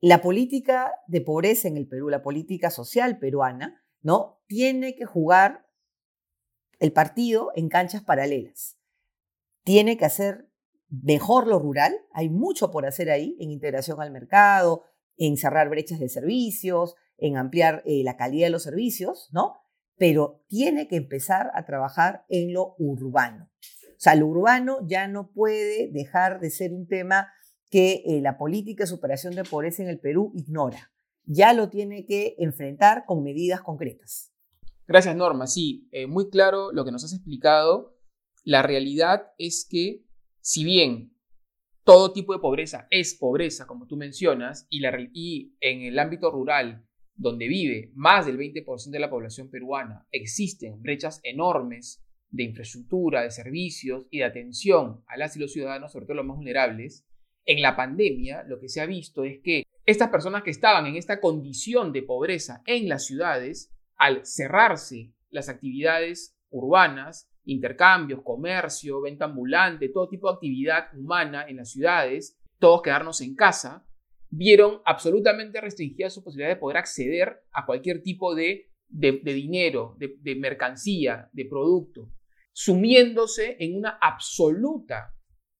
La 0.00 0.20
política 0.20 0.92
de 1.06 1.20
pobreza 1.20 1.68
en 1.68 1.76
el 1.76 1.86
Perú, 1.86 2.08
la 2.08 2.22
política 2.22 2.70
social 2.70 3.18
peruana, 3.18 3.82
¿no? 4.02 4.42
Tiene 4.46 4.94
que 4.94 5.06
jugar 5.06 5.66
el 6.80 6.92
partido 6.92 7.52
en 7.54 7.68
canchas 7.68 8.02
paralelas. 8.02 8.76
Tiene 9.62 9.96
que 9.96 10.04
hacer 10.04 10.48
mejor 10.88 11.46
lo 11.46 11.58
rural, 11.58 11.94
hay 12.12 12.28
mucho 12.28 12.70
por 12.70 12.84
hacer 12.84 13.10
ahí 13.10 13.36
en 13.38 13.50
integración 13.50 14.00
al 14.02 14.10
mercado, 14.10 14.82
en 15.22 15.36
cerrar 15.36 15.68
brechas 15.68 16.00
de 16.00 16.08
servicios, 16.08 16.96
en 17.16 17.36
ampliar 17.36 17.84
eh, 17.86 18.02
la 18.02 18.16
calidad 18.16 18.48
de 18.48 18.50
los 18.50 18.64
servicios, 18.64 19.28
¿no? 19.30 19.54
Pero 19.96 20.42
tiene 20.48 20.88
que 20.88 20.96
empezar 20.96 21.52
a 21.54 21.64
trabajar 21.64 22.24
en 22.28 22.52
lo 22.52 22.74
urbano. 22.78 23.48
O 23.62 23.98
sea, 23.98 24.16
lo 24.16 24.26
urbano 24.26 24.78
ya 24.84 25.06
no 25.06 25.30
puede 25.30 25.88
dejar 25.92 26.40
de 26.40 26.50
ser 26.50 26.72
un 26.72 26.88
tema 26.88 27.28
que 27.70 28.02
eh, 28.04 28.20
la 28.20 28.36
política 28.36 28.82
de 28.82 28.88
superación 28.88 29.36
de 29.36 29.44
pobreza 29.44 29.84
en 29.84 29.90
el 29.90 30.00
Perú 30.00 30.32
ignora. 30.34 30.90
Ya 31.24 31.52
lo 31.52 31.68
tiene 31.68 32.04
que 32.04 32.34
enfrentar 32.38 33.04
con 33.06 33.22
medidas 33.22 33.60
concretas. 33.60 34.32
Gracias, 34.88 35.14
Norma. 35.14 35.46
Sí, 35.46 35.88
eh, 35.92 36.08
muy 36.08 36.30
claro 36.30 36.72
lo 36.72 36.84
que 36.84 36.90
nos 36.90 37.04
has 37.04 37.12
explicado. 37.12 37.96
La 38.42 38.62
realidad 38.62 39.28
es 39.38 39.64
que, 39.70 40.04
si 40.40 40.64
bien 40.64 41.11
todo 41.84 42.12
tipo 42.12 42.32
de 42.32 42.38
pobreza. 42.38 42.86
Es 42.90 43.14
pobreza, 43.14 43.66
como 43.66 43.86
tú 43.86 43.96
mencionas, 43.96 44.66
y, 44.70 44.80
la, 44.80 44.96
y 45.12 45.54
en 45.60 45.82
el 45.82 45.98
ámbito 45.98 46.30
rural 46.30 46.86
donde 47.14 47.48
vive 47.48 47.90
más 47.94 48.26
del 48.26 48.38
20% 48.38 48.90
de 48.90 48.98
la 48.98 49.10
población 49.10 49.50
peruana, 49.50 50.06
existen 50.10 50.80
brechas 50.80 51.20
enormes 51.22 52.02
de 52.30 52.44
infraestructura, 52.44 53.22
de 53.22 53.30
servicios 53.30 54.06
y 54.10 54.18
de 54.18 54.24
atención 54.24 55.02
a 55.06 55.16
las 55.16 55.36
y 55.36 55.40
los 55.40 55.52
ciudadanos, 55.52 55.92
sobre 55.92 56.06
todo 56.06 56.16
los 56.16 56.26
más 56.26 56.36
vulnerables, 56.36 57.06
en 57.44 57.60
la 57.60 57.76
pandemia 57.76 58.44
lo 58.44 58.60
que 58.60 58.68
se 58.68 58.80
ha 58.80 58.86
visto 58.86 59.24
es 59.24 59.40
que 59.42 59.64
estas 59.84 60.10
personas 60.10 60.42
que 60.42 60.50
estaban 60.50 60.86
en 60.86 60.96
esta 60.96 61.20
condición 61.20 61.92
de 61.92 62.02
pobreza 62.02 62.62
en 62.66 62.88
las 62.88 63.04
ciudades, 63.04 63.72
al 63.96 64.24
cerrarse 64.24 65.12
las 65.30 65.48
actividades 65.48 66.36
urbanas, 66.50 67.28
intercambios, 67.44 68.22
comercio, 68.22 69.00
venta 69.00 69.24
ambulante, 69.26 69.88
todo 69.88 70.08
tipo 70.08 70.28
de 70.28 70.34
actividad 70.34 70.88
humana 70.96 71.46
en 71.48 71.56
las 71.56 71.70
ciudades, 71.70 72.38
todos 72.58 72.82
quedarnos 72.82 73.20
en 73.20 73.34
casa, 73.34 73.86
vieron 74.28 74.80
absolutamente 74.84 75.60
restringida 75.60 76.08
su 76.10 76.24
posibilidad 76.24 76.54
de 76.54 76.60
poder 76.60 76.78
acceder 76.78 77.42
a 77.52 77.66
cualquier 77.66 78.02
tipo 78.02 78.34
de, 78.34 78.70
de, 78.88 79.20
dinero, 79.22 79.94
de, 79.98 80.14
de 80.20 80.36
mercancía, 80.36 81.28
de 81.32 81.44
producto, 81.44 82.10
sumiéndose 82.52 83.56
en 83.60 83.76
una 83.76 83.98
absoluta 84.00 85.14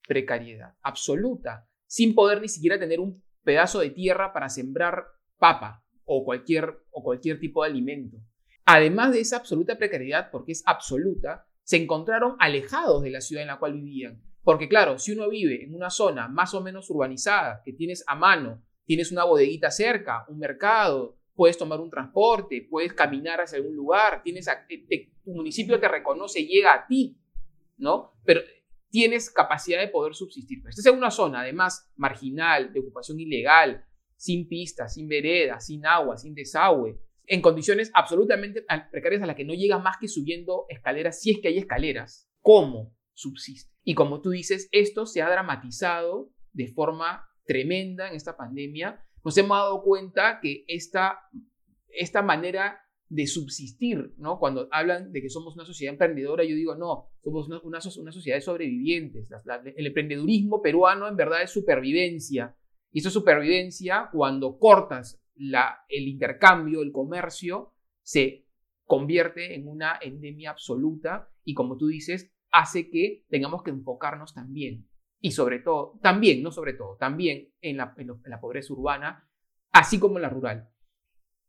precariedad, 0.07 0.75
absoluta, 0.83 1.69
sin 1.87 2.15
poder 2.15 2.41
ni 2.41 2.49
siquiera 2.49 2.79
tener 2.79 3.01
un 3.01 3.23
pedazo 3.43 3.81
de 3.81 3.91
tierra 3.91 4.33
para 4.33 4.49
sembrar 4.49 5.05
papa 5.39 5.85
o 6.05 6.25
cualquier, 6.25 6.79
o 6.91 7.03
cualquier 7.03 7.39
tipo 7.39 7.63
de 7.63 7.71
alimento. 7.71 8.19
Además 8.65 9.13
de 9.13 9.21
esa 9.21 9.37
absoluta 9.37 9.77
precariedad, 9.77 10.31
porque 10.31 10.53
es 10.53 10.63
absoluta, 10.67 11.47
se 11.65 11.77
encontraron 11.77 12.37
alejados 12.39 13.03
de 13.03 13.11
la 13.11 13.21
ciudad 13.21 13.43
en 13.43 13.49
la 13.49 13.59
cual 13.59 13.75
vivían. 13.75 14.23
Porque 14.43 14.69
claro, 14.69 14.99
si 14.99 15.13
uno 15.13 15.29
vive 15.29 15.65
en 15.65 15.75
una 15.75 15.91
zona 15.91 16.29
más 16.29 16.53
o 16.55 16.61
menos 16.61 16.91
urbanizada, 16.91 17.63
que 17.65 17.73
tienes 17.73 18.05
a 18.07 18.17
mano, 18.17 18.63
tienes 18.85 19.13
una 19.13 19.25
bodeguita 19.25 19.71
cerca, 19.71 20.25
un 20.29 20.39
mercado, 20.39 21.17
puedes 21.35 21.57
tomar 21.57 21.81
un 21.81 21.91
transporte, 21.91 22.67
puedes 22.69 22.93
caminar 22.93 23.41
hacia 23.41 23.59
algún 23.59 23.77
lugar, 23.77 24.23
tienes 24.23 24.47
tu 25.25 25.33
municipio 25.33 25.79
te 25.79 25.89
reconoce, 25.89 26.45
llega 26.45 26.75
a 26.75 26.87
ti, 26.87 27.19
¿no? 27.77 28.13
Pero 28.25 28.41
tienes 28.91 29.31
capacidad 29.31 29.81
de 29.81 29.89
poder 29.89 30.15
subsistir. 30.15 30.59
Pero 30.61 30.71
estás 30.71 30.87
en 30.87 30.99
una 30.99 31.11
zona, 31.11 31.41
además, 31.41 31.91
marginal, 31.97 32.73
de 32.73 32.81
ocupación 32.81 33.21
ilegal, 33.21 33.85
sin 34.17 34.49
pistas, 34.49 34.95
sin 34.95 35.09
veredas, 35.09 35.67
sin 35.67 35.87
agua, 35.87 36.17
sin 36.17 36.35
desagüe, 36.35 37.01
en 37.27 37.41
condiciones 37.41 37.91
absolutamente 37.95 38.65
precarias 38.91 39.23
a 39.23 39.27
las 39.27 39.37
que 39.37 39.45
no 39.45 39.55
llegas 39.55 39.83
más 39.83 39.97
que 39.99 40.09
subiendo 40.09 40.67
escaleras, 40.69 41.21
si 41.21 41.31
es 41.31 41.39
que 41.41 41.49
hay 41.49 41.59
escaleras. 41.59 42.29
¿Cómo 42.41 42.95
subsiste? 43.15 43.73
Y 43.85 43.95
como 43.95 44.21
tú 44.21 44.31
dices, 44.31 44.69
esto 44.73 45.07
se 45.07 45.23
ha 45.23 45.31
dramatizado 45.31 46.31
de 46.53 46.69
forma 46.69 47.29
tremenda 47.45 48.09
en 48.09 48.17
esta 48.17 48.37
pandemia. 48.37 49.05
Nos 49.25 49.37
hemos 49.39 49.57
dado 49.57 49.83
cuenta 49.83 50.41
que 50.41 50.65
esta, 50.69 51.21
esta 51.89 52.23
manera 52.23 52.81
de 53.09 53.27
subsistir, 53.27 54.15
¿no? 54.17 54.39
Cuando 54.39 54.69
hablan 54.71 55.13
de 55.13 55.21
que 55.21 55.29
somos 55.29 55.55
una 55.55 55.67
sociedad 55.67 55.93
emprendedora, 55.93 56.45
yo 56.45 56.57
digo, 56.57 56.75
no, 56.75 57.11
somos 57.23 57.47
una, 57.47 57.61
una, 57.63 57.81
sociedad 57.81 58.39
de 58.39 58.41
sobrevivientes. 58.41 59.29
el 59.77 59.87
emprendedurismo 59.87 60.63
peruano 60.63 61.07
en 61.07 61.17
verdad 61.17 61.43
es 61.43 61.51
supervivencia. 61.51 62.57
Y 62.91 63.01
esa 63.01 63.11
supervivencia, 63.11 64.09
cuando 64.13 64.59
cortas 64.59 65.22
la, 65.35 65.85
el 65.89 66.09
intercambio, 66.09 66.83
el 66.83 66.93
comercio, 66.93 67.73
se 68.03 68.47
convierte 68.85 69.55
en 69.55 69.69
una 69.69 69.99
endemia 70.01 70.51
absoluta 70.51 71.31
y 71.45 71.55
como 71.55 71.77
tú 71.77 71.87
dices, 71.87 72.33
hace 72.51 72.91
que 72.91 73.25
tengamos 73.29 73.63
que 73.63 73.71
enfocarnos 73.71 74.35
también, 74.35 74.87
y 75.21 75.31
sobre 75.31 75.61
todo, 75.61 75.99
también, 76.03 76.43
no 76.43 76.51
sobre 76.51 76.75
todo, 76.75 76.97
también 76.97 77.49
en 77.61 77.77
la, 77.77 77.95
en 77.97 78.19
la 78.25 78.41
pobreza 78.41 78.73
urbana, 78.73 79.29
así 79.71 79.99
como 79.99 80.17
en 80.17 80.23
la 80.23 80.29
rural. 80.29 80.69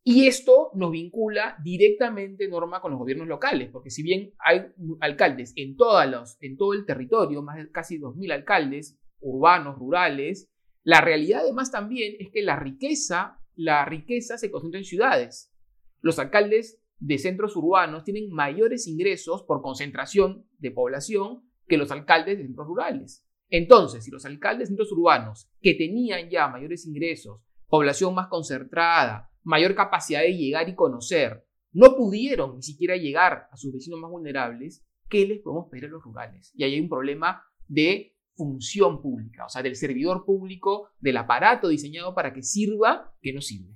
Y 0.06 0.28
esto 0.28 0.70
nos 0.76 0.92
vincula 0.92 1.58
directamente, 1.64 2.48
Norma, 2.48 2.82
con 2.82 2.92
los 2.92 3.00
gobiernos 3.00 3.28
locales, 3.28 3.70
porque 3.72 3.90
si 3.90 4.04
bien 4.04 4.34
hay 4.38 4.66
alcaldes 5.00 5.54
en, 5.56 5.78
todas 5.78 6.10
los, 6.10 6.38
en 6.42 6.58
todo 6.58 6.74
el 6.74 6.86
territorio, 6.86 7.42
más 7.42 7.58
de 7.58 7.72
casi 7.72 8.00
2.000 8.00 8.34
alcaldes, 8.34 9.00
urbanos, 9.22 9.78
rurales, 9.78 10.52
la 10.84 11.00
realidad 11.00 11.42
además 11.42 11.72
también 11.72 12.16
es 12.20 12.30
que 12.32 12.42
la 12.42 12.58
riqueza, 12.58 13.40
la 13.56 13.86
riqueza 13.86 14.38
se 14.38 14.52
concentra 14.52 14.80
en 14.80 14.86
ciudades. 14.86 15.54
Los 16.02 16.20
alcaldes 16.20 16.82
de 17.00 17.18
centros 17.18 17.56
urbanos 17.56 18.04
tienen 18.04 18.32
mayores 18.32 18.88
ingresos 18.88 19.44
por 19.44 19.62
concentración 19.62 20.48
de 20.58 20.72
población 20.72 21.44
que 21.68 21.78
los 21.78 21.92
alcaldes 21.92 22.38
de 22.38 22.46
centros 22.46 22.68
rurales. 22.68 23.26
Entonces, 23.50 24.04
si 24.04 24.12
los 24.12 24.26
alcaldes 24.26 24.70
de 24.70 24.76
centros 24.76 24.92
urbanos 24.92 25.50
que 25.62 25.76
tenían 25.76 26.30
ya 26.30 26.48
mayores 26.48 26.86
ingresos, 26.86 27.42
población 27.68 28.16
más 28.16 28.28
concentrada, 28.28 29.30
mayor 29.44 29.76
capacidad 29.76 30.22
de 30.22 30.36
llegar 30.36 30.70
y 30.70 30.76
conocer, 30.76 31.46
no 31.72 31.96
pudieron 31.96 32.56
ni 32.56 32.64
siquiera 32.64 32.96
llegar 32.96 33.48
a 33.52 33.58
sus 33.58 33.74
vecinos 33.74 34.00
más 34.00 34.12
vulnerables, 34.12 34.86
¿qué 35.10 35.28
les 35.28 35.42
podemos 35.42 35.70
pedir 35.70 35.86
a 35.86 35.90
los 35.90 36.04
rurales? 36.04 36.52
Y 36.56 36.64
ahí 36.64 36.76
hay 36.76 36.82
un 36.82 36.90
problema 36.90 37.44
de 37.68 38.13
función 38.36 39.02
pública, 39.02 39.46
o 39.46 39.50
sea, 39.50 39.62
del 39.62 39.76
servidor 39.76 40.26
público, 40.26 40.90
del 41.00 41.18
aparato 41.18 41.68
diseñado 41.68 42.16
para 42.16 42.34
que 42.34 42.44
sirva, 42.44 43.14
que 43.22 43.34
no 43.34 43.42
sirve. 43.42 43.76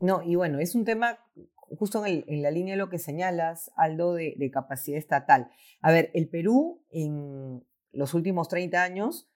No, 0.00 0.22
y 0.22 0.34
bueno, 0.36 0.58
es 0.58 0.74
un 0.74 0.84
tema 0.84 1.18
justo 1.78 2.04
en, 2.06 2.42
la 2.42 2.50
línea 2.50 2.74
de 2.74 2.78
lo 2.78 2.90
que 2.90 2.98
señalas, 2.98 3.70
Aldo, 3.76 4.14
de, 4.14 4.34
de, 4.36 4.50
capacidad 4.50 4.98
estatal. 4.98 5.50
A 5.80 5.90
ver, 5.90 6.10
el 6.14 6.28
Perú 6.28 6.84
en 6.90 7.64
los 7.92 8.14
últimos 8.14 8.48
30 8.48 8.82
años 8.82 9.28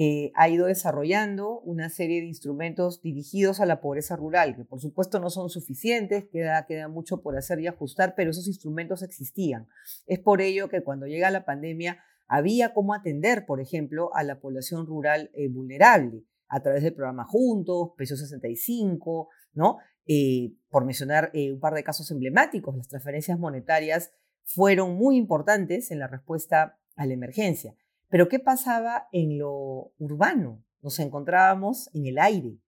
eh, 0.00 0.30
ha 0.36 0.48
ido 0.48 0.66
desarrollando 0.66 1.58
una 1.60 1.88
serie 1.88 2.20
de 2.20 2.28
instrumentos 2.28 3.02
dirigidos 3.02 3.58
a 3.58 3.66
la 3.66 3.80
pobreza 3.80 4.14
rural, 4.14 4.54
que 4.54 4.64
por 4.64 4.80
supuesto 4.80 5.18
no 5.18 5.28
son 5.28 5.50
suficientes, 5.50 6.26
queda, 6.30 6.66
queda 6.66 6.86
mucho 6.86 7.20
por 7.20 7.36
hacer 7.36 7.58
y 7.58 7.66
ajustar, 7.66 8.14
pero 8.14 8.30
esos 8.30 8.46
instrumentos 8.46 9.02
existían. 9.02 9.66
Es 10.06 10.20
por 10.20 10.40
ello 10.40 10.68
que 10.68 10.82
cuando 10.82 11.06
llega 11.06 11.32
la 11.32 11.44
pandemia 11.44 11.98
había 12.28 12.72
cómo 12.72 12.94
atender, 12.94 13.46
por 13.46 13.60
ejemplo, 13.60 14.14
a 14.14 14.22
la 14.22 14.40
población 14.40 14.86
rural 14.86 15.30
eh, 15.34 15.48
vulnerable 15.48 16.24
a 16.48 16.60
través 16.62 16.82
del 16.82 16.94
programa 16.94 17.24
Juntos, 17.24 17.90
Peso 17.96 18.16
65, 18.16 19.28
¿no? 19.54 19.78
Eh, 20.06 20.54
por 20.70 20.84
mencionar 20.86 21.30
un 21.34 21.60
par 21.60 21.74
de 21.74 21.84
casos 21.84 22.10
emblemáticos, 22.10 22.76
las 22.76 22.88
transferencias 22.88 23.38
monetarias 23.38 24.12
fueron 24.44 24.94
muy 24.94 25.16
importantes 25.16 25.90
en 25.90 25.98
la 25.98 26.06
respuesta 26.06 26.78
a 26.96 27.06
la 27.06 27.12
emergencia. 27.12 27.74
Pero 28.08 28.28
¿qué 28.28 28.38
pasaba 28.38 29.08
en 29.12 29.38
lo 29.38 29.92
urbano? 29.98 30.64
Nos 30.82 30.98
encontrábamos 30.98 31.90
en 31.92 32.06
el 32.06 32.18
aire, 32.18 32.58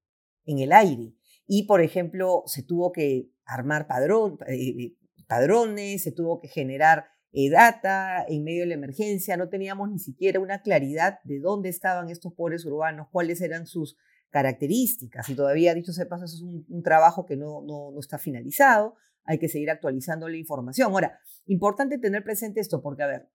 en 0.45 0.59
el 0.59 0.73
aire. 0.73 1.15
Y, 1.47 1.67
por 1.67 1.81
ejemplo, 1.81 2.43
se 2.47 2.63
tuvo 2.63 2.93
que 2.93 3.31
armar 3.45 3.87
padrón, 3.87 4.39
eh, 4.47 4.95
padrones, 5.27 6.03
se 6.03 6.13
tuvo 6.13 6.41
que 6.41 6.49
generar 6.49 7.07
eh, 7.07 7.10
data 7.33 8.25
en 8.29 8.45
medio 8.45 8.63
de 8.63 8.67
la 8.67 8.75
emergencia, 8.75 9.37
no 9.37 9.49
teníamos 9.49 9.91
ni 9.91 9.99
siquiera 9.99 10.41
una 10.41 10.63
claridad 10.63 11.21
de 11.25 11.39
dónde 11.39 11.69
estaban 11.69 12.11
estos 12.11 12.33
pobres 12.35 12.65
urbanos, 12.65 13.09
cuáles 13.11 13.41
eran 13.41 13.67
sus 13.67 13.97
características. 14.31 15.29
Y 15.29 15.35
todavía, 15.35 15.75
dicho 15.75 15.93
sea 15.93 16.09
paso, 16.09 16.25
es 16.25 16.41
un, 16.43 16.65
un 16.69 16.83
trabajo 16.83 17.27
que 17.27 17.37
no, 17.37 17.63
no, 17.63 17.91
no, 17.93 18.01
está 18.01 18.19
finalizado, 18.19 18.97
hay 19.25 19.39
que 19.39 19.49
seguir 19.49 19.71
actualizando 19.71 20.29
la 20.29 20.37
información. 20.37 20.93
Ahora, 20.93 21.19
importante 21.47 21.99
tener 21.99 22.25
presente 22.25 22.61
esto, 22.61 22.83
porque, 22.83 23.03
a 23.03 23.07
ver, 23.07 23.29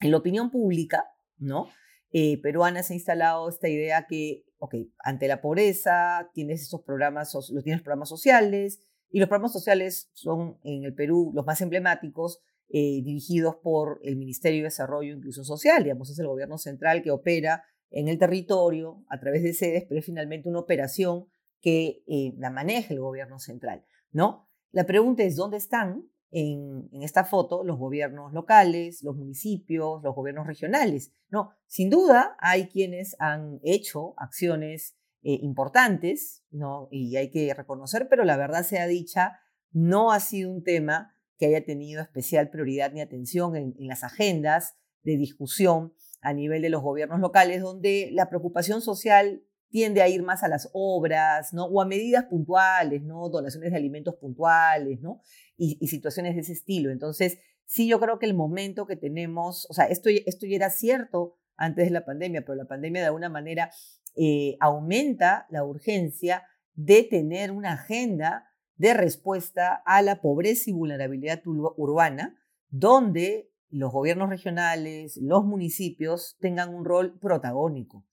en 0.00 0.10
la 0.10 0.16
opinión 0.16 0.50
pública, 0.50 1.04
¿no? 1.38 1.68
Eh, 2.12 2.40
peruana 2.40 2.82
se 2.82 2.94
ha 2.94 2.96
instalado 2.96 3.48
esta 3.48 3.68
idea 3.68 4.06
que, 4.08 4.44
ok, 4.58 4.74
ante 5.00 5.28
la 5.28 5.40
pobreza 5.40 6.30
tienes 6.32 6.62
estos 6.62 6.82
programas, 6.82 7.34
los 7.34 7.64
tienes 7.64 7.82
programas 7.82 8.08
sociales, 8.08 8.80
y 9.10 9.20
los 9.20 9.28
programas 9.28 9.52
sociales 9.52 10.10
son 10.12 10.58
en 10.64 10.84
el 10.84 10.94
Perú 10.94 11.32
los 11.34 11.46
más 11.46 11.60
emblemáticos, 11.60 12.40
eh, 12.68 13.02
dirigidos 13.02 13.56
por 13.56 14.00
el 14.02 14.16
Ministerio 14.16 14.60
de 14.60 14.64
Desarrollo 14.64 15.12
e 15.12 15.16
Inclusión 15.16 15.44
Social, 15.44 15.84
digamos, 15.84 16.10
es 16.10 16.18
el 16.18 16.26
gobierno 16.26 16.58
central 16.58 17.02
que 17.02 17.10
opera 17.10 17.64
en 17.90 18.08
el 18.08 18.18
territorio 18.18 19.04
a 19.08 19.18
través 19.20 19.42
de 19.42 19.54
sedes, 19.54 19.84
pero 19.88 20.00
es 20.00 20.06
finalmente 20.06 20.48
una 20.48 20.60
operación 20.60 21.26
que 21.60 22.02
eh, 22.06 22.34
la 22.38 22.50
maneja 22.50 22.92
el 22.92 23.00
gobierno 23.00 23.38
central, 23.38 23.84
¿no? 24.10 24.48
La 24.72 24.84
pregunta 24.84 25.22
es, 25.22 25.36
¿dónde 25.36 25.56
están 25.56 26.10
en, 26.30 26.88
esta 27.02 27.24
foto 27.24 27.64
los 27.64 27.78
gobiernos 27.78 28.32
locales, 28.32 29.02
los 29.02 29.16
municipios, 29.16 30.02
los 30.02 30.14
gobiernos 30.14 30.46
regionales. 30.46 31.12
No, 31.30 31.50
sin 31.66 31.90
duda 31.90 32.36
hay 32.40 32.68
quienes 32.68 33.16
han 33.18 33.60
hecho 33.62 34.14
acciones 34.18 34.96
eh, 35.22 35.38
importantes, 35.42 36.44
¿no? 36.50 36.88
Y 36.90 37.16
hay 37.16 37.30
que 37.30 37.52
reconocer, 37.54 38.08
pero 38.08 38.24
la 38.24 38.36
verdad 38.36 38.64
sea 38.64 38.86
dicha, 38.86 39.40
no 39.72 40.12
ha 40.12 40.20
sido 40.20 40.50
un 40.50 40.62
tema 40.62 41.14
que 41.38 41.46
haya 41.46 41.64
tenido 41.64 42.02
especial 42.02 42.50
prioridad 42.50 42.92
ni 42.92 43.00
atención 43.00 43.56
en, 43.56 43.74
las 43.78 44.04
agendas 44.04 44.74
de 45.02 45.16
discusión 45.16 45.92
a 46.20 46.32
nivel 46.32 46.62
de 46.62 46.70
los 46.70 46.82
gobiernos 46.82 47.20
locales, 47.20 47.60
donde 47.60 48.10
la 48.12 48.28
preocupación 48.28 48.80
social 48.80 49.42
tiende 49.68 50.02
a 50.02 50.08
ir 50.08 50.22
más 50.22 50.42
a 50.42 50.48
las 50.48 50.70
obras, 50.72 51.52
¿no? 51.52 51.66
O 51.66 51.80
a 51.80 51.86
medidas 51.86 52.24
puntuales, 52.24 53.02
¿no? 53.02 53.28
Donaciones 53.28 53.70
de 53.70 53.76
alimentos 53.76 54.14
puntuales, 54.16 55.00
¿no? 55.00 55.20
Y, 55.56 55.86
situaciones 55.86 56.34
de 56.34 56.40
ese 56.40 56.52
estilo. 56.52 56.90
Entonces, 56.90 57.38
sí, 57.66 57.86
yo 57.88 58.00
creo 58.00 58.18
que 58.18 58.26
el 58.26 58.34
momento 58.34 58.86
que 58.86 58.96
tenemos, 58.96 59.66
o 59.68 59.74
sea, 59.74 59.86
esto, 59.86 60.08
esto 60.08 60.46
ya 60.46 60.56
era 60.56 60.70
cierto 60.70 61.36
antes 61.56 61.86
de 61.86 61.90
la 61.90 62.04
pandemia, 62.04 62.42
pero 62.42 62.54
la 62.54 62.66
pandemia 62.66 63.02
de 63.02 63.06
alguna 63.06 63.28
manera 63.28 63.70
eh, 64.16 64.56
aumenta 64.60 65.46
la 65.50 65.64
urgencia 65.64 66.44
de 66.74 67.02
tener 67.02 67.50
una 67.50 67.72
agenda 67.72 68.50
de 68.76 68.94
respuesta 68.94 69.82
a 69.84 70.02
la 70.02 70.20
pobreza 70.20 70.70
y 70.70 70.72
vulnerabilidad 70.72 71.42
urbana, 71.44 72.38
donde 72.68 73.50
los 73.70 73.92
gobiernos 73.92 74.28
regionales, 74.28 75.16
los 75.16 75.44
municipios 75.44 76.36
tengan 76.40 76.74
un 76.74 76.84
rol 76.84 77.18
protagónico 77.18 78.04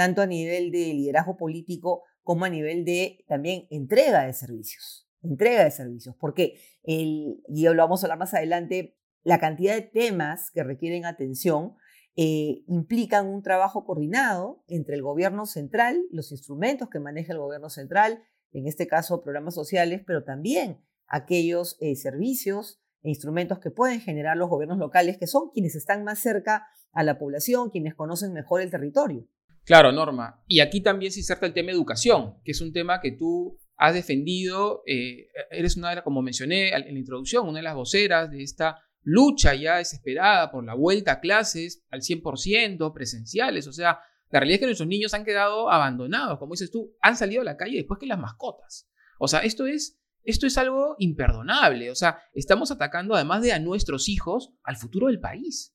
tanto 0.00 0.22
a 0.22 0.26
nivel 0.26 0.70
de 0.70 0.94
liderazgo 0.94 1.36
político 1.36 2.04
como 2.22 2.46
a 2.46 2.48
nivel 2.48 2.86
de 2.86 3.22
también 3.28 3.66
entrega 3.68 4.24
de 4.24 4.32
servicios. 4.32 5.06
Entrega 5.22 5.62
de 5.64 5.70
servicios, 5.70 6.16
porque, 6.18 6.58
el, 6.84 7.42
y 7.48 7.64
lo 7.64 7.76
vamos 7.76 8.02
a 8.02 8.06
hablar 8.06 8.18
más 8.18 8.32
adelante, 8.32 8.96
la 9.22 9.38
cantidad 9.38 9.74
de 9.74 9.82
temas 9.82 10.50
que 10.52 10.64
requieren 10.64 11.04
atención 11.04 11.74
eh, 12.16 12.62
implican 12.66 13.26
un 13.26 13.42
trabajo 13.42 13.84
coordinado 13.84 14.64
entre 14.68 14.94
el 14.94 15.02
gobierno 15.02 15.44
central, 15.44 16.02
los 16.10 16.32
instrumentos 16.32 16.88
que 16.88 16.98
maneja 16.98 17.34
el 17.34 17.38
gobierno 17.38 17.68
central, 17.68 18.22
en 18.52 18.66
este 18.66 18.86
caso 18.86 19.22
programas 19.22 19.54
sociales, 19.54 20.02
pero 20.06 20.24
también 20.24 20.80
aquellos 21.06 21.76
eh, 21.80 21.96
servicios 21.96 22.80
e 23.02 23.08
instrumentos 23.08 23.58
que 23.58 23.70
pueden 23.70 24.00
generar 24.00 24.36
los 24.36 24.48
gobiernos 24.48 24.78
locales, 24.78 25.18
que 25.18 25.26
son 25.26 25.50
quienes 25.52 25.74
están 25.74 26.04
más 26.04 26.20
cerca 26.20 26.66
a 26.92 27.02
la 27.02 27.18
población, 27.18 27.70
quienes 27.70 27.94
conocen 27.94 28.32
mejor 28.32 28.60
el 28.60 28.70
territorio. 28.70 29.26
Claro, 29.64 29.92
Norma. 29.92 30.42
Y 30.46 30.60
aquí 30.60 30.80
también 30.80 31.12
se 31.12 31.20
inserta 31.20 31.46
el 31.46 31.52
tema 31.52 31.70
educación, 31.70 32.36
que 32.44 32.52
es 32.52 32.60
un 32.60 32.72
tema 32.72 33.00
que 33.00 33.12
tú 33.12 33.58
has 33.76 33.94
defendido, 33.94 34.82
eh, 34.86 35.28
eres 35.50 35.76
una 35.76 35.90
de 35.90 35.96
las, 35.96 36.04
como 36.04 36.22
mencioné 36.22 36.70
en 36.74 36.92
la 36.92 36.98
introducción, 36.98 37.48
una 37.48 37.60
de 37.60 37.64
las 37.64 37.74
voceras 37.74 38.30
de 38.30 38.42
esta 38.42 38.78
lucha 39.02 39.54
ya 39.54 39.76
desesperada 39.76 40.50
por 40.50 40.64
la 40.64 40.74
vuelta 40.74 41.12
a 41.12 41.20
clases 41.20 41.82
al 41.90 42.02
100%, 42.02 42.92
presenciales. 42.92 43.66
O 43.66 43.72
sea, 43.72 44.00
la 44.30 44.40
realidad 44.40 44.54
es 44.54 44.60
que 44.60 44.66
nuestros 44.66 44.88
niños 44.88 45.14
han 45.14 45.24
quedado 45.24 45.70
abandonados, 45.70 46.38
como 46.38 46.52
dices 46.52 46.70
tú, 46.70 46.96
han 47.00 47.16
salido 47.16 47.42
a 47.42 47.44
la 47.44 47.56
calle 47.56 47.76
después 47.76 47.98
que 47.98 48.06
las 48.06 48.18
mascotas. 48.18 48.88
O 49.18 49.28
sea, 49.28 49.40
esto 49.40 49.66
es, 49.66 50.00
esto 50.22 50.46
es 50.46 50.56
algo 50.56 50.96
imperdonable. 50.98 51.90
O 51.90 51.94
sea, 51.94 52.22
estamos 52.32 52.70
atacando 52.70 53.14
además 53.14 53.42
de 53.42 53.52
a 53.52 53.58
nuestros 53.58 54.08
hijos, 54.08 54.52
al 54.62 54.76
futuro 54.76 55.08
del 55.08 55.20
país. 55.20 55.74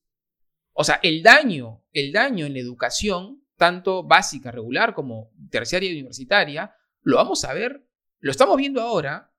O 0.72 0.84
sea, 0.84 1.00
el 1.02 1.22
daño, 1.22 1.84
el 1.92 2.12
daño 2.12 2.46
en 2.46 2.54
la 2.54 2.60
educación, 2.60 3.42
tanto 3.56 4.02
básica, 4.04 4.50
regular 4.50 4.94
como 4.94 5.30
terciaria 5.50 5.90
y 5.90 5.94
universitaria, 5.94 6.74
lo 7.02 7.16
vamos 7.16 7.44
a 7.44 7.54
ver, 7.54 7.86
lo 8.18 8.30
estamos 8.30 8.56
viendo 8.56 8.82
ahora 8.82 9.32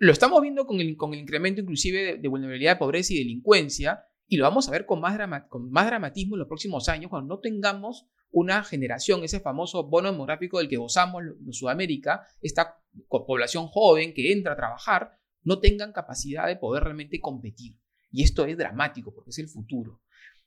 lo 0.00 0.12
estamos 0.12 0.40
viendo 0.40 0.66
con 0.66 0.80
el, 0.80 0.96
con 0.96 1.12
el 1.12 1.20
incremento 1.20 1.60
inclusive 1.60 2.16
de, 2.16 2.28
vulnerabilidad, 2.28 2.78
pobreza 2.78 3.12
y 3.12 3.18
delincuencia, 3.18 4.02
y 4.26 4.38
lo 4.38 4.44
vamos 4.44 4.66
a 4.66 4.70
ver 4.70 4.86
con 4.86 4.98
más, 4.98 5.18
con 5.50 5.70
más 5.70 5.86
dramatismo 5.86 6.36
en 6.36 6.38
los 6.38 6.48
próximos 6.48 6.88
años 6.88 7.10
cuando 7.10 7.34
no 7.34 7.40
tengamos 7.40 8.06
una 8.30 8.62
generación, 8.64 9.24
ese 9.24 9.40
famoso 9.40 9.84
bono 9.88 10.10
demográfico 10.10 10.58
del 10.58 10.68
que 10.68 10.76
gozamos 10.76 11.22
en 11.22 11.52
Sudamérica, 11.52 12.26
esta 12.40 12.78
población 13.08 13.66
joven 13.66 14.14
que 14.14 14.32
entra 14.32 14.52
a 14.52 14.56
trabajar, 14.56 15.12
no 15.42 15.58
tengan 15.60 15.92
capacidad 15.92 16.46
de 16.46 16.56
poder 16.56 16.84
realmente 16.84 17.20
competir. 17.20 17.76
Y 18.10 18.22
esto 18.22 18.44
es 18.44 18.56
dramático 18.56 19.14
porque 19.14 19.30
es 19.30 19.38
el 19.38 19.48
futuro. 19.48 20.00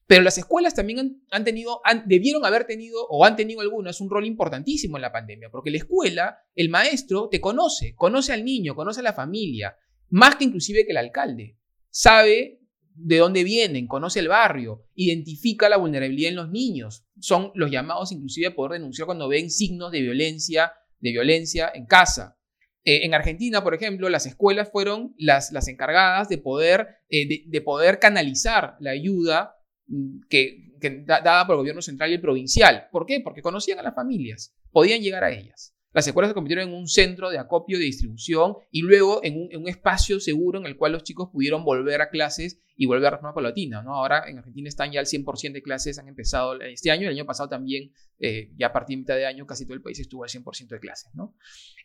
Pero 0.05 0.21
las 0.21 0.37
escuelas 0.37 0.73
también 0.73 1.23
han, 1.31 1.43
tenido, 1.43 1.81
debieron 2.05 2.45
haber 2.45 2.65
tenido 2.65 3.05
o 3.07 3.23
han 3.23 3.35
tenido 3.35 3.61
algunas 3.61 4.01
un 4.01 4.09
rol 4.09 4.25
importantísimo 4.25 4.97
en 4.97 5.01
la 5.01 5.13
pandemia, 5.13 5.49
porque 5.49 5.71
la 5.71 5.77
escuela, 5.77 6.37
el 6.55 6.69
maestro 6.69 7.29
te 7.29 7.39
conoce, 7.39 7.95
conoce 7.95 8.33
al 8.33 8.43
niño, 8.43 8.75
conoce 8.75 8.99
a 8.99 9.03
la 9.03 9.13
familia, 9.13 9.77
más 10.09 10.35
que 10.35 10.43
inclusive 10.43 10.85
que 10.85 10.91
el 10.91 10.97
alcalde. 10.97 11.57
Sabe 11.89 12.59
de 12.95 13.17
dónde 13.17 13.43
vienen, 13.43 13.87
conoce 13.87 14.19
el 14.19 14.27
barrio, 14.27 14.83
identifica 14.95 15.69
la 15.69 15.77
vulnerabilidad 15.77 16.29
en 16.29 16.35
los 16.35 16.49
niños. 16.49 17.05
Son 17.19 17.51
los 17.55 17.71
llamados 17.71 18.11
inclusive 18.11 18.47
a 18.47 18.55
poder 18.55 18.73
denunciar 18.73 19.05
cuando 19.05 19.27
ven 19.27 19.49
signos 19.49 19.91
de 19.91 20.01
violencia, 20.01 20.73
de 20.99 21.11
violencia 21.11 21.71
en 21.73 21.85
casa. 21.85 22.37
Eh, 22.85 23.05
en 23.05 23.13
Argentina, 23.13 23.63
por 23.63 23.73
ejemplo, 23.73 24.09
las 24.09 24.25
escuelas 24.25 24.69
fueron 24.71 25.15
las, 25.17 25.51
las 25.51 25.67
encargadas 25.67 26.29
de 26.29 26.37
poder, 26.37 26.87
eh, 27.09 27.45
de 27.47 27.61
poder 27.61 27.99
canalizar 27.99 28.75
la 28.79 28.91
ayuda 28.91 29.55
Mm, 29.87 30.21
que, 30.29 30.69
dada 31.05 31.45
por 31.45 31.53
el 31.53 31.59
gobierno 31.59 31.81
central 31.81 32.11
y 32.11 32.15
el 32.15 32.21
provincial. 32.21 32.87
¿Por 32.91 33.05
qué? 33.05 33.21
Porque 33.21 33.41
conocían 33.41 33.79
a 33.79 33.83
las 33.83 33.95
familias, 33.95 34.53
podían 34.71 35.01
llegar 35.01 35.23
a 35.23 35.31
ellas. 35.31 35.73
Las 35.93 36.07
escuelas 36.07 36.31
se 36.31 36.33
convirtieron 36.33 36.69
en 36.69 36.75
un 36.75 36.87
centro 36.87 37.29
de 37.29 37.37
acopio, 37.37 37.77
de 37.77 37.85
distribución 37.85 38.55
y 38.71 38.81
luego 38.81 39.21
en 39.23 39.49
un, 39.55 39.67
espacio 39.67 40.19
seguro 40.19 40.59
en 40.59 40.65
el 40.65 40.75
cual 40.75 40.91
los 40.91 41.03
chicos 41.03 41.29
pudieron 41.31 41.63
volver 41.63 42.01
a 42.01 42.09
clases 42.09 42.59
y 42.75 42.87
volver 42.87 43.13
a 43.13 43.17
forma 43.17 43.33
paulatina. 43.33 43.83
¿no? 43.83 43.93
Ahora 43.93 44.23
en 44.27 44.39
Argentina 44.39 44.67
están 44.67 44.91
ya 44.91 44.99
al 44.99 45.05
100% 45.05 45.53
de 45.53 45.61
clases, 45.61 45.99
han 45.99 46.07
empezado 46.07 46.59
este 46.61 46.89
año, 46.91 47.07
el 47.07 47.13
año 47.13 47.25
pasado 47.25 47.47
también, 47.47 47.91
eh, 48.19 48.51
ya 48.57 48.67
a 48.67 48.73
partir 48.73 48.97
de 48.97 49.01
mitad 49.01 49.15
de 49.15 49.27
año, 49.27 49.45
casi 49.45 49.65
todo 49.65 49.75
el 49.75 49.81
país 49.81 49.99
estuvo 49.99 50.23
al 50.23 50.29
100% 50.29 50.69
de 50.69 50.79
clases. 50.79 51.13
¿no? 51.13 51.35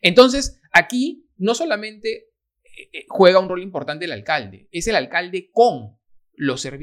Entonces, 0.01 0.59
aquí 0.73 1.27
no 1.37 1.53
solamente 1.53 2.29
eh, 2.63 2.89
eh, 2.91 3.05
juega 3.07 3.39
un 3.39 3.47
rol 3.47 3.61
importante 3.61 4.05
el 4.05 4.11
alcalde, 4.11 4.67
es 4.71 4.87
el 4.87 4.95
alcalde 4.95 5.49
con 5.51 5.99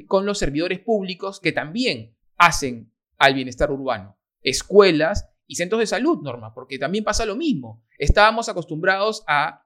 con 0.07 0.27
los 0.27 0.39
servidores 0.39 0.81
públicos 0.81 1.41
que 1.41 1.53
también 1.53 2.15
hacen 2.37 2.93
al 3.17 3.33
bienestar 3.33 3.71
urbano, 3.71 4.19
escuelas 4.43 5.31
y 5.47 5.55
centros 5.57 5.79
de 5.79 5.87
salud, 5.87 6.21
Norma, 6.23 6.53
porque 6.53 6.79
también 6.79 7.05
pasa 7.05 7.25
lo 7.25 7.37
mismo. 7.37 7.85
Estábamos 7.99 8.49
acostumbrados 8.49 9.25
a, 9.27 9.65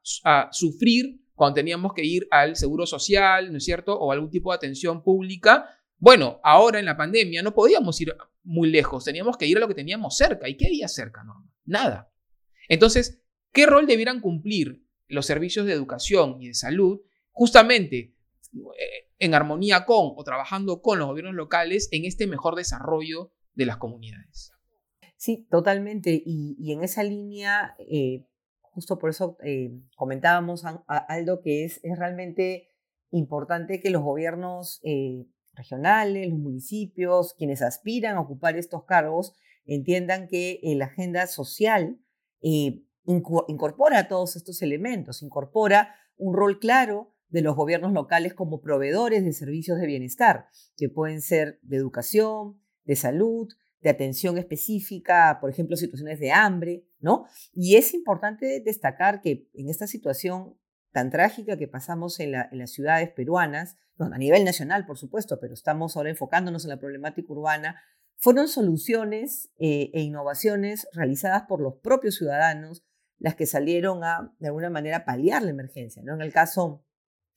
sufrir 0.52 1.20
cuando 1.34 1.54
teníamos 1.54 1.94
que 1.94 2.04
ir 2.04 2.26
al 2.30 2.56
seguro 2.56 2.86
social, 2.86 3.50
¿no 3.50 3.58
es 3.58 3.64
cierto? 3.64 3.98
O 3.98 4.12
algún 4.12 4.30
tipo 4.30 4.50
de 4.50 4.56
atención 4.56 5.02
pública. 5.02 5.68
Bueno, 5.96 6.38
ahora 6.42 6.78
en 6.78 6.84
la 6.84 6.96
pandemia 6.96 7.42
no 7.42 7.54
podíamos 7.54 7.98
ir 8.00 8.14
muy 8.42 8.70
lejos, 8.70 9.04
teníamos 9.04 9.36
que 9.36 9.46
ir 9.46 9.56
a 9.56 9.60
lo 9.60 9.68
que 9.68 9.74
teníamos 9.74 10.16
cerca. 10.16 10.48
¿Y 10.48 10.56
qué 10.56 10.66
había 10.66 10.88
cerca, 10.88 11.24
Norma? 11.24 11.50
Nada. 11.64 12.12
Entonces, 12.68 13.22
¿qué 13.52 13.66
rol 13.66 13.86
debieran 13.86 14.20
cumplir 14.20 14.84
los 15.08 15.26
servicios 15.26 15.66
de 15.66 15.72
educación 15.72 16.36
y 16.40 16.48
de 16.48 16.54
salud? 16.54 17.00
Justamente 17.32 18.14
eh, 18.54 19.10
en 19.18 19.34
armonía 19.34 19.84
con 19.86 20.12
o 20.16 20.24
trabajando 20.24 20.82
con 20.82 20.98
los 20.98 21.08
gobiernos 21.08 21.34
locales 21.34 21.88
en 21.92 22.04
este 22.04 22.26
mejor 22.26 22.54
desarrollo 22.54 23.32
de 23.54 23.66
las 23.66 23.78
comunidades. 23.78 24.52
Sí, 25.20 25.46
totalmente. 25.50 26.22
Y, 26.24 26.72
en 26.72 26.82
esa 26.82 27.02
línea, 27.02 27.74
eh, 27.78 28.26
justo 28.62 28.98
por 28.98 29.10
eso 29.10 29.36
eh, 29.44 29.78
comentábamos, 29.94 30.64
Aldo, 30.86 31.42
que 31.42 31.66
es, 31.66 31.78
es, 31.82 31.98
realmente 31.98 32.68
importante 33.10 33.80
que 33.80 33.90
los 33.90 34.02
gobiernos 34.02 34.80
regionales, 35.52 36.30
los 36.30 36.38
municipios, 36.38 37.34
quienes 37.34 37.60
aspiran 37.60 38.16
a 38.16 38.22
ocupar 38.22 38.56
estos 38.56 38.84
cargos, 38.86 39.34
entiendan 39.66 40.26
que 40.26 40.58
la 40.62 40.86
agenda 40.86 41.26
social 41.26 42.00
incorpora 43.04 44.08
todos 44.08 44.36
estos 44.36 44.62
elementos, 44.62 45.22
incorpora 45.22 45.96
un 46.16 46.34
rol 46.34 46.58
claro 46.58 47.12
de 47.28 47.42
los 47.42 47.56
gobiernos 47.56 47.92
locales 47.92 48.32
como 48.32 48.62
proveedores 48.62 49.22
de 49.22 49.34
servicios 49.34 49.78
de 49.80 49.86
bienestar, 49.86 50.46
que 50.78 50.88
pueden 50.88 51.20
ser 51.20 51.58
de 51.60 51.76
educación, 51.76 52.58
de 52.84 52.96
salud, 52.96 53.50
de 53.80 53.90
atención 53.90 54.38
específica, 54.38 55.38
por 55.40 55.50
ejemplo, 55.50 55.76
situaciones 55.76 56.20
de 56.20 56.32
hambre, 56.32 56.84
¿no? 56.98 57.26
Y 57.54 57.76
es 57.76 57.94
importante 57.94 58.60
destacar 58.60 59.20
que 59.20 59.48
en 59.54 59.68
esta 59.68 59.86
situación 59.86 60.56
tan 60.92 61.10
trágica 61.10 61.56
que 61.56 61.68
pasamos 61.68 62.20
en, 62.20 62.32
las 62.32 62.70
ciudades 62.70 63.10
peruanas, 63.10 63.76
a 63.98 64.18
nivel 64.18 64.44
nacional, 64.44 64.86
por 64.86 64.98
supuesto, 64.98 65.38
pero 65.40 65.54
estamos 65.54 65.96
ahora 65.96 66.10
enfocándonos 66.10 66.64
en 66.64 66.70
la 66.70 66.78
problemática 66.78 67.32
urbana, 67.32 67.80
fueron 68.16 68.48
soluciones 68.48 69.50
eh, 69.58 69.90
e 69.94 70.02
innovaciones 70.02 70.88
realizadas 70.92 71.44
por 71.48 71.60
los 71.60 71.76
propios 71.76 72.16
ciudadanos 72.16 72.84
las 73.18 73.34
que 73.34 73.46
salieron 73.46 74.02
a, 74.02 74.34
de 74.38 74.48
alguna 74.48 74.70
manera, 74.70 75.04
paliar 75.04 75.42
la 75.42 75.50
emergencia, 75.50 76.02
¿no? 76.02 76.14
En 76.14 76.22
el 76.22 76.32
caso 76.32 76.84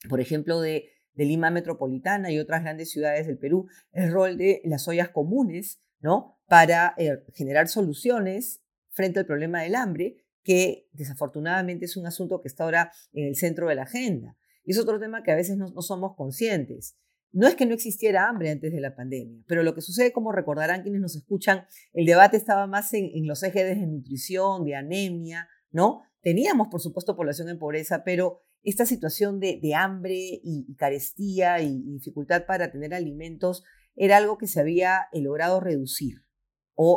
por 0.08 0.20
ejemplo, 0.20 0.60
de, 0.60 0.90
Lima 1.16 1.48
Metropolitana 1.50 2.32
y 2.32 2.40
otras 2.40 2.62
grandes 2.62 2.90
ciudades 2.90 3.28
del 3.28 3.38
Perú, 3.38 3.68
el 3.92 4.10
rol 4.10 4.36
de 4.36 4.60
las 4.64 4.88
ollas 4.88 5.10
comunes, 5.10 5.80
¿no? 6.04 6.38
Para 6.46 6.94
eh, 6.98 7.24
generar 7.32 7.66
soluciones 7.66 8.60
frente 8.90 9.20
al 9.20 9.26
problema 9.26 9.62
del 9.62 9.74
hambre, 9.74 10.18
que 10.42 10.86
desafortunadamente 10.92 11.86
es 11.86 11.96
un 11.96 12.06
asunto 12.06 12.42
que 12.42 12.48
está 12.48 12.64
ahora 12.64 12.92
en 13.14 13.28
el 13.28 13.36
centro 13.36 13.68
de 13.68 13.74
la 13.74 13.84
agenda. 13.84 14.36
Y 14.64 14.72
es 14.72 14.78
otro 14.78 15.00
tema 15.00 15.22
que 15.22 15.32
a 15.32 15.34
veces 15.34 15.56
no, 15.56 15.80
somos 15.80 16.14
conscientes. 16.14 16.98
No 17.32 17.48
es 17.48 17.54
que 17.54 17.64
no 17.64 17.72
existiera 17.72 18.28
hambre 18.28 18.50
antes 18.50 18.70
de 18.70 18.82
la 18.82 18.94
pandemia, 18.94 19.42
pero 19.48 19.62
lo 19.62 19.74
que 19.74 19.80
sucede, 19.80 20.12
como 20.12 20.30
recordarán 20.30 20.82
quienes 20.82 21.00
nos 21.00 21.16
escuchan, 21.16 21.64
el 21.94 22.04
debate 22.04 22.36
estaba 22.36 22.66
más 22.66 22.92
en, 22.92 23.26
los 23.26 23.42
ejes 23.42 23.64
de 23.64 23.86
nutrición, 23.86 24.62
de 24.64 24.76
anemia, 24.76 25.48
¿no? 25.70 26.02
Teníamos, 26.20 26.68
por 26.68 26.82
supuesto, 26.82 27.16
población 27.16 27.48
en 27.48 27.58
pobreza, 27.58 28.04
pero 28.04 28.42
esta 28.62 28.84
situación 28.84 29.40
de, 29.40 29.74
hambre 29.74 30.14
y, 30.14 30.74
carestía 30.76 31.62
y, 31.62 31.80
dificultad 31.92 32.44
para 32.44 32.70
tener 32.70 32.92
alimentos 32.92 33.64
era 33.96 34.16
algo 34.16 34.38
que 34.38 34.46
se 34.46 34.60
había 34.60 35.08
eh, 35.12 35.20
logrado 35.20 35.60
reducir. 35.60 36.24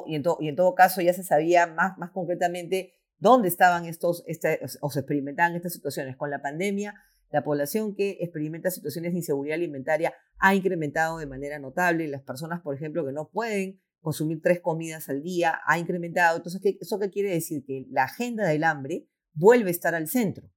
Y, 0.05 0.15
en 0.15 0.55
todo 0.55 0.75
caso 0.75 1.01
ya 1.01 1.13
se 1.13 1.23
sabía 1.23 1.67
más, 1.67 1.93
concretamente 2.11 2.93
dónde 3.17 3.47
estaban 3.47 3.85
estos, 3.85 4.23
este, 4.27 4.59
o 4.81 4.89
se 4.89 4.99
experimentaban 4.99 5.55
estas 5.55 5.73
situaciones. 5.73 6.17
Con 6.17 6.31
la 6.31 6.41
pandemia, 6.41 6.95
la 7.29 7.43
población 7.43 7.95
que 7.95 8.17
experimenta 8.21 8.71
situaciones 8.71 9.11
de 9.11 9.19
inseguridad 9.19 9.55
alimentaria 9.55 10.13
ha 10.39 10.55
incrementado 10.55 11.19
de 11.19 11.27
manera 11.27 11.59
notable. 11.59 12.07
Las 12.07 12.23
personas, 12.23 12.61
por 12.61 12.75
ejemplo, 12.75 13.05
que 13.05 13.11
no 13.11 13.29
pueden 13.29 13.81
consumir 14.01 14.41
tres 14.41 14.61
comidas 14.61 15.09
al 15.09 15.21
día, 15.21 15.59
ha 15.65 15.77
incrementado. 15.77 16.37
Entonces, 16.37 16.61
¿eso 16.79 16.99
qué 16.99 17.09
quiere 17.09 17.31
decir? 17.31 17.63
Que 17.65 17.85
la 17.89 18.03
agenda 18.03 18.47
del 18.47 18.63
hambre 18.63 19.07
vuelve 19.33 19.69
a 19.69 19.71
estar 19.71 19.93
al 19.93 20.07
centro. 20.07 20.49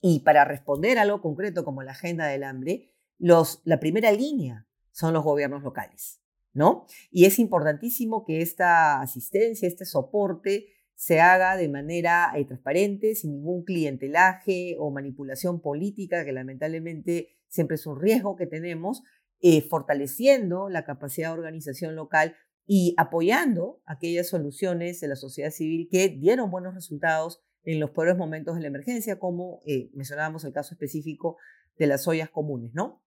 Y 0.00 0.20
para 0.20 0.44
responder 0.44 0.98
a 0.98 1.02
algo 1.02 1.20
concreto 1.20 1.64
como 1.64 1.82
la 1.82 1.92
agenda 1.92 2.26
del 2.26 2.42
hambre, 2.42 2.94
los, 3.18 3.60
la 3.64 3.78
primera 3.78 4.10
línea 4.12 4.66
son 5.00 5.14
los 5.14 5.24
gobiernos 5.24 5.62
locales, 5.62 6.20
¿no? 6.52 6.86
Y 7.10 7.24
es 7.24 7.38
importantísimo 7.38 8.24
que 8.24 8.42
esta 8.42 9.00
asistencia, 9.00 9.66
este 9.66 9.84
soporte, 9.84 10.66
se 10.94 11.18
haga 11.18 11.56
de 11.56 11.70
manera 11.70 12.30
eh, 12.36 12.44
transparente, 12.44 13.14
sin 13.14 13.32
ningún 13.32 13.64
clientelaje 13.64 14.76
o 14.78 14.90
manipulación 14.90 15.62
política, 15.62 16.26
que 16.26 16.32
lamentablemente 16.32 17.38
siempre 17.48 17.76
es 17.76 17.86
un 17.86 17.98
riesgo 17.98 18.36
que 18.36 18.46
tenemos, 18.46 19.02
eh, 19.40 19.62
fortaleciendo 19.62 20.68
la 20.68 20.84
capacidad 20.84 21.28
de 21.28 21.38
organización 21.38 21.96
local 21.96 22.36
y 22.66 22.94
apoyando 22.98 23.80
aquellas 23.86 24.28
soluciones 24.28 25.00
de 25.00 25.08
la 25.08 25.16
sociedad 25.16 25.50
civil 25.50 25.88
que 25.90 26.10
dieron 26.10 26.50
buenos 26.50 26.74
resultados 26.74 27.40
en 27.64 27.80
los 27.80 27.90
peores 27.90 28.18
momentos 28.18 28.54
de 28.54 28.60
la 28.60 28.68
emergencia, 28.68 29.18
como 29.18 29.62
eh, 29.64 29.90
mencionábamos 29.94 30.44
el 30.44 30.52
caso 30.52 30.74
específico 30.74 31.38
de 31.78 31.86
las 31.86 32.06
ollas 32.06 32.28
comunes, 32.28 32.74
¿no? 32.74 32.99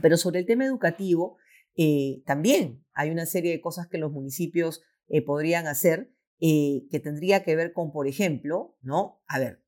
Pero 0.00 0.16
sobre 0.16 0.40
el 0.40 0.46
tema 0.46 0.64
educativo, 0.64 1.38
eh, 1.76 2.22
también 2.26 2.84
hay 2.92 3.10
una 3.10 3.26
serie 3.26 3.52
de 3.52 3.60
cosas 3.60 3.88
que 3.88 3.98
los 3.98 4.12
municipios 4.12 4.82
eh, 5.08 5.22
podrían 5.22 5.66
hacer 5.66 6.12
que 6.38 7.00
tendría 7.02 7.42
que 7.44 7.56
ver 7.56 7.72
con, 7.72 7.92
por 7.92 8.06
ejemplo, 8.06 8.76
¿no? 8.82 9.22
A 9.26 9.38
ver, 9.38 9.62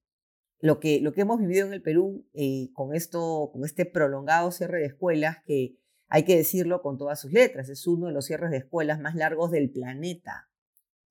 lo 0.60 0.80
que, 0.80 1.00
lo 1.00 1.14
que 1.14 1.22
hemos 1.22 1.40
vivido 1.40 1.66
en 1.66 1.72
el 1.72 1.80
Perú 1.80 2.28
con, 2.74 2.94
esto, 2.94 3.48
con 3.54 3.64
este 3.64 3.86
prolongado 3.86 4.50
cierre 4.50 4.80
de 4.80 4.86
escuelas 4.88 5.38
que 5.46 5.78
hay 6.08 6.24
que 6.24 6.36
decirlo 6.36 6.82
con 6.82 6.98
todas 6.98 7.20
sus 7.20 7.32
letras, 7.32 7.68
es 7.68 7.86
uno 7.86 8.06
de 8.06 8.12
los 8.12 8.26
cierres 8.26 8.50
de 8.50 8.58
escuelas 8.58 9.00
más 9.00 9.14
largos 9.14 9.50
del 9.50 9.70
planeta, 9.70 10.50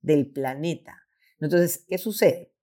del 0.01 0.29
planeta. 0.31 1.07
Entonces, 1.39 1.85
¿qué 1.87 1.97
sucede? 1.97 2.53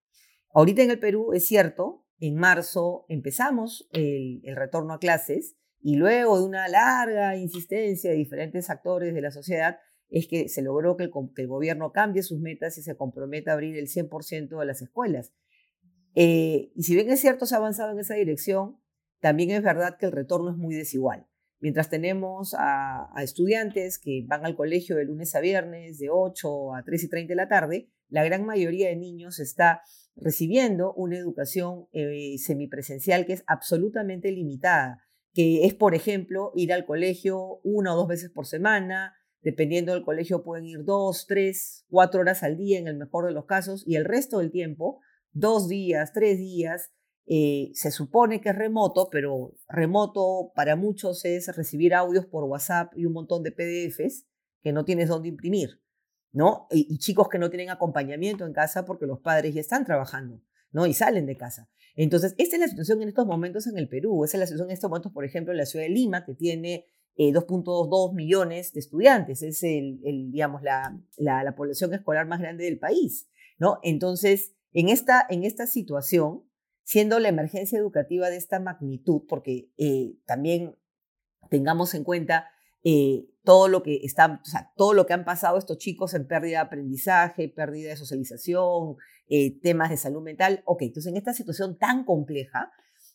Ahorita 0.53 0.83
en 0.83 0.91
el 0.91 0.99
Perú 0.99 1.33
es 1.33 1.47
cierto, 1.47 2.07
en 2.19 2.37
marzo 2.37 3.07
empezamos 3.09 3.89
el, 3.93 4.43
retorno 4.55 4.95
a 4.95 4.99
clases 4.99 5.57
y 5.85 5.97
luego 5.97 6.39
de 6.39 6.47
una 6.47 6.67
larga 6.67 7.37
insistencia 7.37 8.11
de 8.11 8.17
diferentes 8.17 8.71
actores 8.71 9.13
de 9.13 9.21
la 9.21 9.31
sociedad 9.31 9.77
es 10.09 10.27
que 10.27 10.49
se 10.49 10.63
logró 10.63 10.97
que 10.97 11.05
el, 11.05 11.11
que 11.37 11.43
el 11.43 11.49
gobierno 11.49 11.93
cambie 11.93 12.23
sus 12.23 12.41
metas 12.41 12.79
y 12.79 12.83
se 12.83 12.97
comprometa 12.97 13.51
a 13.51 13.55
abrir 13.55 13.77
el 13.77 13.87
100% 13.87 14.59
de 14.59 14.65
las 14.65 14.81
escuelas. 14.81 15.35
Eh, 16.15 16.73
y 16.75 16.83
si 16.85 16.95
bien 16.95 17.11
es 17.11 17.21
cierto, 17.21 17.45
se 17.45 17.55
ha 17.55 17.59
avanzado 17.59 17.93
en 17.93 17.99
esa 17.99 18.15
dirección, 18.15 18.81
también 19.21 19.51
es 19.51 19.63
verdad 19.63 19.99
que 19.99 20.07
el 20.07 20.13
retorno 20.13 20.53
es 20.53 20.57
muy 20.57 20.75
desigual. 20.75 21.27
Mientras 21.61 21.91
tenemos 21.91 22.57
a, 22.59 23.11
estudiantes 23.23 23.99
que 23.99 24.25
van 24.27 24.47
al 24.47 24.57
colegio 24.57 24.97
de 24.97 25.05
lunes 25.05 25.35
a 25.35 25.41
viernes, 25.41 25.99
de 25.99 26.09
8 26.11 26.77
a 26.77 26.83
3 26.83 27.05
y 27.05 27.09
30 27.11 27.29
de 27.31 27.37
la 27.37 27.49
tarde, 27.49 27.91
la 28.09 28.25
gran 28.25 28.47
mayoría 28.47 28.89
de 28.89 28.97
niños 28.97 29.39
está 29.39 29.83
recibiendo 30.17 30.95
una 30.95 31.19
educación 31.19 31.89
eh, 31.93 32.37
semipresencial 32.39 33.27
que 33.27 33.35
es 33.35 33.45
absolutamente 33.47 34.33
limitada, 34.33 35.05
que 35.35 35.67
es, 35.67 35.75
por 35.75 35.95
ejemplo, 35.95 36.53
ir 36.55 36.73
al 36.73 36.87
colegio 36.87 37.61
una 37.63 37.93
o 37.93 37.97
dos 37.97 38.09
veces 38.09 38.31
por 38.31 38.47
semana, 38.47 39.15
dependiendo 39.43 39.93
del 39.93 40.05
colegio 40.05 40.43
pueden 40.43 40.65
ir 40.65 40.85
dos, 40.85 41.27
tres, 41.27 41.85
cuatro 41.91 42.21
horas 42.21 42.43
al 42.43 42.57
día 42.57 42.79
en 42.79 42.89
el 42.89 42.97
mejor 42.97 43.27
de 43.27 43.33
los 43.33 43.45
casos, 43.45 43.85
y 43.87 43.97
el 43.97 44.05
resto 44.05 44.39
del 44.39 44.51
tiempo, 44.51 45.01
dos 45.33 45.69
días, 45.69 46.13
tres 46.13 46.39
días, 46.39 46.93
eh, 47.27 47.71
se 47.75 47.91
supone 47.91 48.41
que 48.41 48.51
es 48.51 48.57
remoto, 48.57 49.09
pero 49.11 49.55
remoto 49.69 50.53
para 50.55 50.77
muchos 50.77 51.25
es 51.25 51.55
recibir 51.55 51.95
audios 51.95 52.27
por 52.27 52.45
WhatsApp 52.45 52.93
y 52.97 53.07
un 53.07 53.13
montón 53.13 53.43
de 53.43 53.53
PDFs 53.53 54.27
que 54.63 54.73
no 54.73 54.85
tienes 54.85 55.09
dónde 55.09 55.29
imprimir. 55.29 55.81
¿no? 56.35 56.67
Y, 56.71 56.99
chicos 56.99 57.29
que 57.29 57.39
no 57.39 57.49
tienen 57.49 57.71
acompañamiento 57.71 58.45
en 58.45 58.53
casa 58.53 58.85
porque 58.85 59.07
los 59.07 59.21
padres 59.21 59.55
ya 59.55 59.61
están 59.61 59.85
trabajando, 59.85 60.43
¿no? 60.73 60.85
Y 60.85 60.93
salen 60.93 61.27
de 61.27 61.37
casa. 61.37 61.71
Entonces, 61.97 62.35
esta 62.39 62.57
es 62.57 62.61
la 62.61 62.69
situación 62.69 63.03
en 63.03 63.09
estos 63.09 63.27
momentos 63.27 63.67
en 63.67 63.79
el 63.79 63.89
Perú. 63.89 64.25
Esa 64.25 64.37
es 64.37 64.41
la 64.41 64.47
situación 64.47 64.71
en 64.71 64.75
estos 64.75 64.91
momentos, 64.91 65.13
por 65.13 65.25
ejemplo, 65.25 65.53
en 65.53 65.59
la 65.59 65.67
ciudad 65.67 65.85
de 65.85 65.91
Lima, 65.91 66.25
que 66.25 66.35
tiene 66.35 66.87
2.22 67.17 68.11
eh, 68.11 68.15
millones 68.15 68.73
de 68.73 68.81
estudiantes. 68.81 69.43
Es 69.43 69.63
el, 69.63 70.01
digamos, 70.31 70.63
la, 70.63 70.99
la, 71.17 71.55
población 71.55 71.95
escolar 71.95 72.27
más 72.27 72.41
grande 72.41 72.65
del 72.65 72.79
país, 72.79 73.29
¿no? 73.59 73.79
Entonces, 73.83 74.55
en 74.73 74.89
esta, 74.89 75.25
en 75.29 75.45
esta 75.45 75.67
situación, 75.67 76.43
siendo 76.83 77.19
la 77.21 77.29
emergencia 77.29 77.79
educativa 77.79 78.29
de 78.29 78.37
esta 78.37 78.59
magnitud, 78.59 79.23
porque 79.29 79.71
eh, 79.79 80.17
también 80.27 80.77
tengamos 81.49 81.95
en 81.95 82.05
cuenta 82.05 82.49
eh, 82.83 83.27
todo 83.45 83.69
lo 83.69 83.83
que 83.83 84.01
está, 84.03 84.41
o 84.43 84.49
sea, 84.49 84.73
todo 84.77 84.93
lo 84.93 85.07
que 85.07 85.13
han 85.13 85.25
pasado 85.25 85.59
estos 85.59 85.79
chicos 85.79 86.13
en 86.15 86.27
pérdida 86.27 86.59
de 86.59 86.67
aprendizaje, 86.67 87.49
pérdida 87.49 87.91
de 87.91 87.97
socialización, 87.97 88.97
eh, 89.29 89.59
temas 89.61 89.91
de 89.91 89.97
salud 89.97 90.23
mental. 90.23 90.63
Ok, 90.67 90.83
entonces 90.83 91.11
en 91.11 91.17
esta 91.17 91.33
situación 91.33 91.79
tan 91.79 92.05
compleja, 92.05 92.73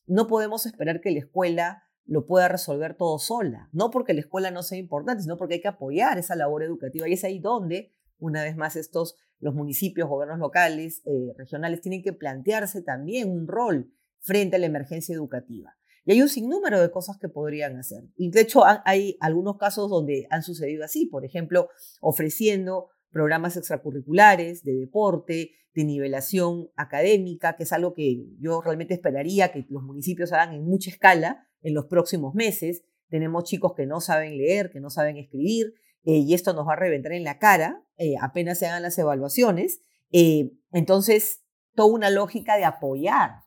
no 0.08 0.28
podemos 0.28 0.65
esperar 0.65 1.02
que 1.02 1.12
la 1.12 1.19
escuela 1.19 1.84
lo 2.06 2.26
pueda 2.26 2.48
resolver 2.48 2.95
todo 2.95 3.19
sola. 3.19 3.69
No 3.72 3.91
porque 3.91 4.13
la 4.13 4.22
escuela 4.22 4.50
no 4.50 4.63
sea 4.63 4.80
importante, 4.80 5.24
sino 5.24 5.38
porque 5.38 5.56
hay 5.56 5.62
que 5.62 5.67
apoyar 5.67 6.17
esa 6.17 6.36
labor 6.36 6.63
educativa. 6.63 7.08
Y 7.08 7.13
es 7.13 7.24
ahí 7.24 7.39
donde, 7.39 7.93
una 8.17 8.43
vez 8.43 8.58
más, 8.58 8.76
estos, 8.76 9.15
los 9.39 9.54
municipios, 9.54 10.10
gobiernos 10.10 10.39
locales, 10.39 11.04
eh, 11.06 11.34
regionales, 11.38 11.82
tienen 11.82 12.02
que 12.02 12.13
plantearse 12.13 12.82
también 12.82 13.30
un 13.30 13.48
rol 13.48 13.93
frente 14.19 14.56
a 14.56 14.60
la 14.60 14.65
emergencia 14.65 15.13
educativa. 15.13 15.78
Y 16.06 16.13
hay 16.13 16.22
un 16.24 16.30
sinnúmero 16.30 16.82
de 16.82 16.89
cosas 16.89 17.17
que 17.19 17.30
podrían 17.30 17.78
hacer. 17.78 18.04
Y 18.15 18.32
de 18.32 18.41
hecho 18.41 18.63
hay 18.86 19.15
algunos 19.19 19.58
casos 19.58 19.91
donde 19.91 20.26
han 20.32 20.41
sucedido 20.41 20.84
así, 20.84 21.06
por 21.06 21.24
ejemplo, 21.24 21.69
ofreciendo 22.02 22.89
programas 23.12 23.58
extracurriculares 23.58 24.63
de 24.63 24.74
deporte, 24.74 25.52
de 25.74 25.84
nivelación 25.84 26.69
académica, 26.76 27.56
que 27.56 27.63
es 27.63 27.74
algo 27.74 27.93
que 27.93 28.26
yo 28.39 28.62
realmente 28.62 28.93
esperaría 28.93 29.52
que 29.52 29.65
los 29.69 29.84
municipios 29.84 30.34
hagan 30.34 30.54
en 30.54 30.65
mucha 30.65 30.89
escala 30.89 31.48
en 31.62 31.74
los 31.74 31.86
próximos 31.86 32.34
meses. 32.36 32.84
Tenemos 33.10 33.43
chicos 33.43 33.74
que 33.76 33.86
no 33.86 34.02
saben 34.02 34.38
leer, 34.38 34.72
que 34.72 34.80
no 34.80 34.89
saben 34.89 35.17
escribir, 35.17 35.74
eh, 36.06 36.17
y 36.17 36.34
esto 36.34 36.54
nos 36.54 36.67
va 36.67 36.74
a 36.74 36.78
reventar 36.78 37.12
en 37.12 37.24
la 37.24 37.39
cara 37.39 37.86
eh, 38.00 38.15
apenas 38.19 38.58
se 38.58 38.65
hagan 38.65 38.82
las 38.82 38.98
evaluaciones. 38.98 39.82
Eh, 40.12 40.54
entonces, 40.72 41.43
toda 41.76 41.93
una 41.93 42.10
lógica 42.10 42.56
de 42.56 42.63
apoyar 42.63 43.41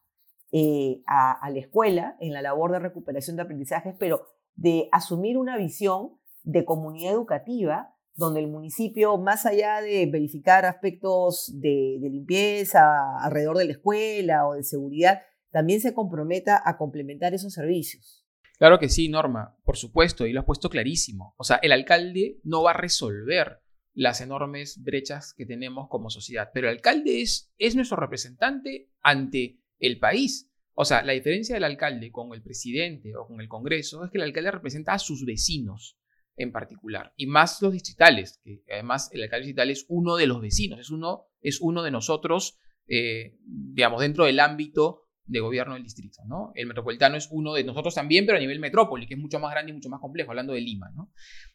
eh, 0.53 1.03
a, 1.07 1.49
la 1.51 1.59
escuela 1.59 2.17
en 2.21 2.35
la 2.35 2.43
labor 2.43 2.71
de 2.71 2.79
recuperación 2.79 3.37
de 3.37 3.43
aprendizajes, 3.43 3.95
pero 3.99 4.27
de 4.55 4.91
asumir 4.93 5.39
una 5.39 5.57
visión 5.57 6.19
de 6.43 6.67
comunidad 6.67 7.15
educativa 7.15 7.97
donde 8.15 8.41
el 8.41 8.49
municipio, 8.49 9.17
más 9.19 9.47
allá 9.47 9.81
de 9.81 10.07
verificar 10.07 10.65
aspectos 10.65 11.51
de, 11.55 11.99
limpieza 12.01 13.19
alrededor 13.21 13.59
de 13.59 13.65
la 13.67 13.73
escuela 13.73 14.47
o 14.47 14.55
de 14.55 14.65
seguridad, 14.65 15.23
también 15.51 15.81
se 15.81 15.95
comprometa 15.95 16.63
a 16.65 16.77
complementar 16.77 17.35
esos 17.35 17.55
servicios. 17.55 18.27
Claro 18.59 18.79
que 18.79 18.89
sí, 18.89 19.09
Norma, 19.09 19.57
por 19.65 19.77
supuesto, 19.77 20.27
y 20.27 20.33
lo 20.33 20.41
has 20.41 20.47
puesto 20.47 20.71
clarísimo. 20.71 21.35
O 21.37 21.45
sea, 21.45 21.57
el 21.63 21.73
alcalde 21.73 22.41
no 22.45 22.63
va 22.63 22.71
a 22.71 22.77
resolver 22.77 23.61
las 23.95 24.21
enormes 24.21 24.83
brechas 24.83 25.35
que 25.37 25.47
tenemos 25.47 25.89
como 25.89 26.11
sociedad, 26.11 26.51
pero 26.55 26.69
el 26.69 26.77
alcalde 26.77 27.23
es, 27.23 27.53
es 27.59 27.75
nuestro 27.75 27.97
representante 27.97 28.91
ante 29.03 29.61
el 29.79 29.99
país. 29.99 30.51
O 30.75 30.85
sea, 30.85 31.03
la 31.03 31.13
diferencia 31.13 31.55
del 31.55 31.65
alcalde 31.65 32.11
con 32.11 32.33
el 32.33 32.43
presidente 32.43 33.15
o 33.17 33.27
con 33.27 33.41
el 33.41 33.49
Congreso 33.49 34.05
es 34.05 34.11
que 34.11 34.19
el 34.19 34.25
alcalde 34.25 34.51
representa 34.51 34.95
a 34.95 34.99
sus 34.99 35.25
vecinos 35.27 35.99
en 36.37 36.53
particular, 36.53 37.13
y 37.17 37.27
más 37.27 37.61
los 37.63 37.73
distritales, 37.73 38.41
que 38.43 38.63
además 38.73 39.11
el 39.13 39.23
alcalde 39.23 39.47
distrital 39.47 39.71
es 39.71 39.85
uno 39.89 40.17
de 40.17 40.27
los 40.27 40.41
vecinos, 40.41 40.81
es 40.81 40.91
uno, 40.91 41.27
es 41.41 41.61
uno 41.61 41.83
de 41.83 41.91
nosotros, 41.91 42.59
eh, 42.87 43.37
digamos, 43.45 44.01
dentro 44.01 44.25
del 44.25 44.41
ámbito 44.41 45.03
de 45.25 45.41
gobierno 45.41 45.75
del 45.75 45.83
distrito, 45.83 46.23
¿no? 46.27 46.53
El 46.55 46.67
metropolitano 46.67 47.17
es 47.17 47.29
uno 47.31 47.55
de 47.55 47.65
nosotros 47.65 47.95
también, 47.95 48.27
pero 48.27 48.37
a 48.37 48.41
nivel 48.41 48.59
metrópoli, 48.59 49.07
que 49.07 49.15
es 49.15 49.21
mucho 49.21 49.39
más 49.39 49.53
grande 49.53 49.71
y 49.71 49.75
mucho 49.75 49.89
más 49.89 50.01
complejo, 50.01 50.31
hablando 50.31 50.53
de 50.53 50.61
Lima. 50.61 50.93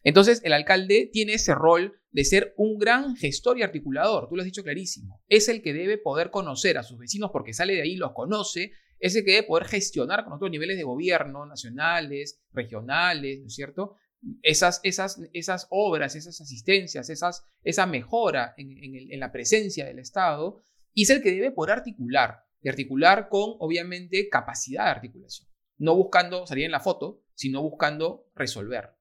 Entonces, 0.03 0.41
el 0.43 0.53
alcalde 0.53 1.09
tiene 1.11 1.33
ese 1.33 1.53
rol 1.53 1.99
de 2.11 2.23
ser 2.23 2.53
un 2.57 2.77
gran 2.77 3.15
gestor 3.15 3.57
y 3.57 3.63
articulador, 3.63 4.27
tú 4.29 4.35
lo 4.35 4.41
has 4.41 4.45
dicho 4.45 4.63
clarísimo. 4.63 5.21
Es 5.27 5.49
el 5.49 5.61
que 5.61 5.73
debe 5.73 5.97
poder 5.97 6.31
conocer 6.31 6.77
a 6.77 6.83
sus 6.83 6.97
vecinos 6.97 7.29
porque 7.31 7.53
sale 7.53 7.73
de 7.73 7.81
ahí, 7.81 7.95
los 7.97 8.13
conoce, 8.13 8.71
es 8.99 9.15
el 9.15 9.25
que 9.25 9.31
debe 9.33 9.47
poder 9.47 9.67
gestionar 9.67 10.23
con 10.23 10.33
otros 10.33 10.49
niveles 10.49 10.77
de 10.77 10.83
gobierno, 10.83 11.45
nacionales, 11.45 12.41
regionales, 12.51 13.41
¿no 13.41 13.47
es 13.47 13.53
cierto? 13.53 13.95
Esas, 14.41 14.79
esas, 14.83 15.19
esas 15.33 15.67
obras, 15.69 16.15
esas 16.15 16.41
asistencias, 16.41 17.09
esas, 17.09 17.45
esa 17.63 17.85
mejora 17.85 18.53
en, 18.57 19.11
en 19.11 19.19
la 19.19 19.31
presencia 19.31 19.85
del 19.85 19.99
Estado, 19.99 20.61
y 20.93 21.03
es 21.03 21.09
el 21.11 21.21
que 21.21 21.31
debe 21.31 21.51
poder 21.51 21.77
articular, 21.77 22.43
y 22.61 22.69
articular 22.69 23.29
con, 23.29 23.55
obviamente, 23.59 24.29
capacidad 24.29 24.85
de 24.85 24.91
articulación. 24.91 25.47
No 25.77 25.95
buscando 25.95 26.47
salir 26.47 26.65
en 26.65 26.71
la 26.71 26.79
foto, 26.79 27.21
sino 27.35 27.61
buscando 27.61 28.25
resolver. 28.35 28.95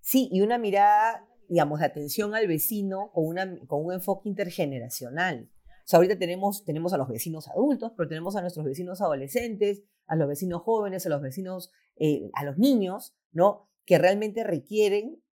Sí, 0.00 0.28
y 0.30 0.42
una 0.42 0.58
mirada, 0.58 1.26
digamos, 1.48 1.80
de 1.80 1.86
atención 1.86 2.34
al 2.34 2.46
vecino 2.46 3.10
con, 3.12 3.26
una, 3.26 3.58
con 3.66 3.84
un 3.84 3.94
enfoque 3.94 4.28
intergeneracional. 4.28 5.50
O 5.66 5.86
sea, 5.86 5.96
ahorita 5.96 6.18
tenemos, 6.18 6.64
tenemos 6.64 6.92
a 6.92 6.98
los 6.98 7.08
vecinos 7.08 7.48
adultos, 7.48 7.92
pero 7.96 8.08
tenemos 8.08 8.36
a 8.36 8.40
nuestros 8.40 8.64
vecinos 8.64 9.00
adolescentes, 9.00 9.82
a 10.06 10.16
los 10.16 10.28
vecinos 10.28 10.62
jóvenes, 10.62 11.04
a 11.06 11.08
los 11.08 11.20
vecinos, 11.20 11.72
eh, 11.96 12.30
a 12.34 12.44
los 12.44 12.58
niños, 12.58 13.16
¿no? 13.32 13.70
Que 13.84 13.98
realmente 13.98 14.44
requieren 14.44 15.22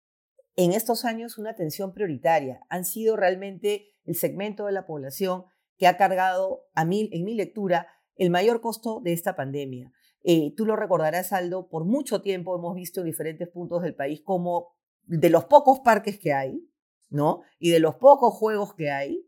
en 0.56 0.72
estos 0.72 1.04
años 1.04 1.38
una 1.38 1.50
atención 1.50 1.92
prioritaria. 1.92 2.60
Han 2.68 2.84
sido 2.84 3.16
realmente 3.16 3.86
el 4.04 4.14
segmento 4.14 4.66
de 4.66 4.72
la 4.72 4.86
población 4.86 5.44
que 5.78 5.86
ha 5.86 5.96
cargado, 5.96 6.66
a 6.74 6.84
mí, 6.84 7.08
en 7.12 7.24
mi 7.24 7.34
lectura, 7.34 7.88
el 8.16 8.30
mayor 8.30 8.60
costo 8.60 9.00
de 9.00 9.12
esta 9.12 9.34
pandemia. 9.34 9.92
Eh, 10.24 10.54
tú 10.56 10.66
lo 10.66 10.76
recordarás, 10.76 11.32
Aldo, 11.32 11.68
por 11.68 11.84
mucho 11.84 12.22
tiempo 12.22 12.56
hemos 12.56 12.74
visto 12.74 13.00
en 13.00 13.06
diferentes 13.06 13.48
puntos 13.48 13.82
del 13.82 13.94
país 13.94 14.20
como 14.22 14.76
de 15.04 15.30
los 15.30 15.46
pocos 15.46 15.80
parques 15.80 16.18
que 16.18 16.32
hay, 16.32 16.68
¿no? 17.10 17.42
Y 17.58 17.70
de 17.70 17.80
los 17.80 17.96
pocos 17.96 18.34
juegos 18.34 18.74
que 18.74 18.90
hay, 18.90 19.26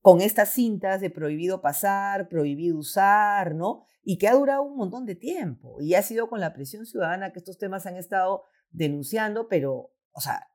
con 0.00 0.20
estas 0.20 0.50
cintas 0.54 1.00
de 1.00 1.10
prohibido 1.10 1.60
pasar, 1.60 2.28
prohibido 2.28 2.78
usar, 2.78 3.54
¿no? 3.54 3.84
Y 4.02 4.18
que 4.18 4.28
ha 4.28 4.34
durado 4.34 4.62
un 4.62 4.76
montón 4.76 5.04
de 5.04 5.14
tiempo. 5.14 5.80
Y 5.80 5.94
ha 5.94 6.02
sido 6.02 6.28
con 6.28 6.40
la 6.40 6.54
presión 6.54 6.86
ciudadana 6.86 7.32
que 7.32 7.38
estos 7.38 7.58
temas 7.58 7.86
han 7.86 7.96
estado 7.96 8.44
denunciando, 8.70 9.48
pero, 9.48 9.92
o 10.12 10.20
sea, 10.20 10.48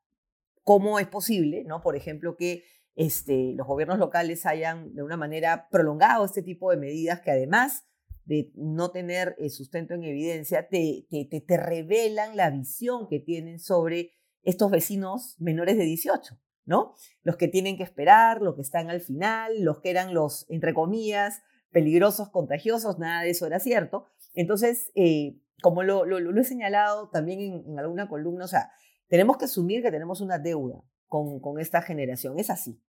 ¿cómo 0.63 0.99
es 0.99 1.07
posible, 1.07 1.63
no? 1.65 1.81
Por 1.81 1.95
ejemplo, 1.95 2.35
que 2.35 2.63
este, 2.95 3.53
los 3.55 3.67
gobiernos 3.67 3.99
locales 3.99 4.45
hayan 4.45 4.93
de 4.93 5.03
una 5.03 5.17
manera 5.17 5.67
prolongado 5.69 6.25
este 6.25 6.41
tipo 6.41 6.71
de 6.71 6.77
medidas 6.77 7.21
que 7.21 7.31
además 7.31 7.83
de 8.23 8.51
no 8.55 8.89
tener 8.91 9.35
eh, 9.37 9.49
sustento 9.49 9.93
en 9.93 10.03
evidencia, 10.03 10.67
te, 10.67 11.05
te, 11.09 11.41
te, 11.41 11.57
revelan 11.57 12.35
la 12.35 12.49
visión 12.49 13.07
que 13.07 13.19
tienen 13.19 13.59
sobre 13.59 14.13
estos 14.41 14.71
vecinos 14.71 15.35
menores 15.39 15.77
de 15.77 15.83
18, 15.83 16.39
¿no? 16.65 16.95
Los 17.23 17.37
que 17.37 17.47
tienen 17.47 17.77
que 17.77 17.83
esperar, 17.83 18.41
los 18.41 18.55
que 18.55 18.61
están 18.61 18.89
al 18.89 19.01
final, 19.01 19.63
los 19.63 19.79
que 19.79 19.89
eran 19.89 20.13
los, 20.13 20.45
entre 20.49 20.73
comillas, 20.73 21.41
peligrosos, 21.71 22.29
contagiosos, 22.29 22.99
nada 22.99 23.21
de 23.21 23.31
eso 23.31 23.45
era 23.45 23.59
cierto. 23.59 24.05
Entonces, 24.33 24.91
eh, 24.95 25.37
como 25.61 25.83
lo, 25.83 26.05
lo, 26.05 26.39
he 26.39 26.43
señalado 26.43 27.09
también 27.09 27.63
en, 27.67 27.79
alguna 27.79 28.07
columna, 28.07 28.45
o 28.45 28.47
sea, 28.47 28.71
tenemos 29.07 29.37
que 29.37 29.45
asumir 29.45 29.81
que 29.81 29.91
tenemos 29.91 30.21
una 30.21 30.39
deuda 30.39 30.83
con, 31.07 31.39
con 31.39 31.59
esta 31.59 31.81
generación, 31.81 32.39
es 32.39 32.49
así. 32.49 32.81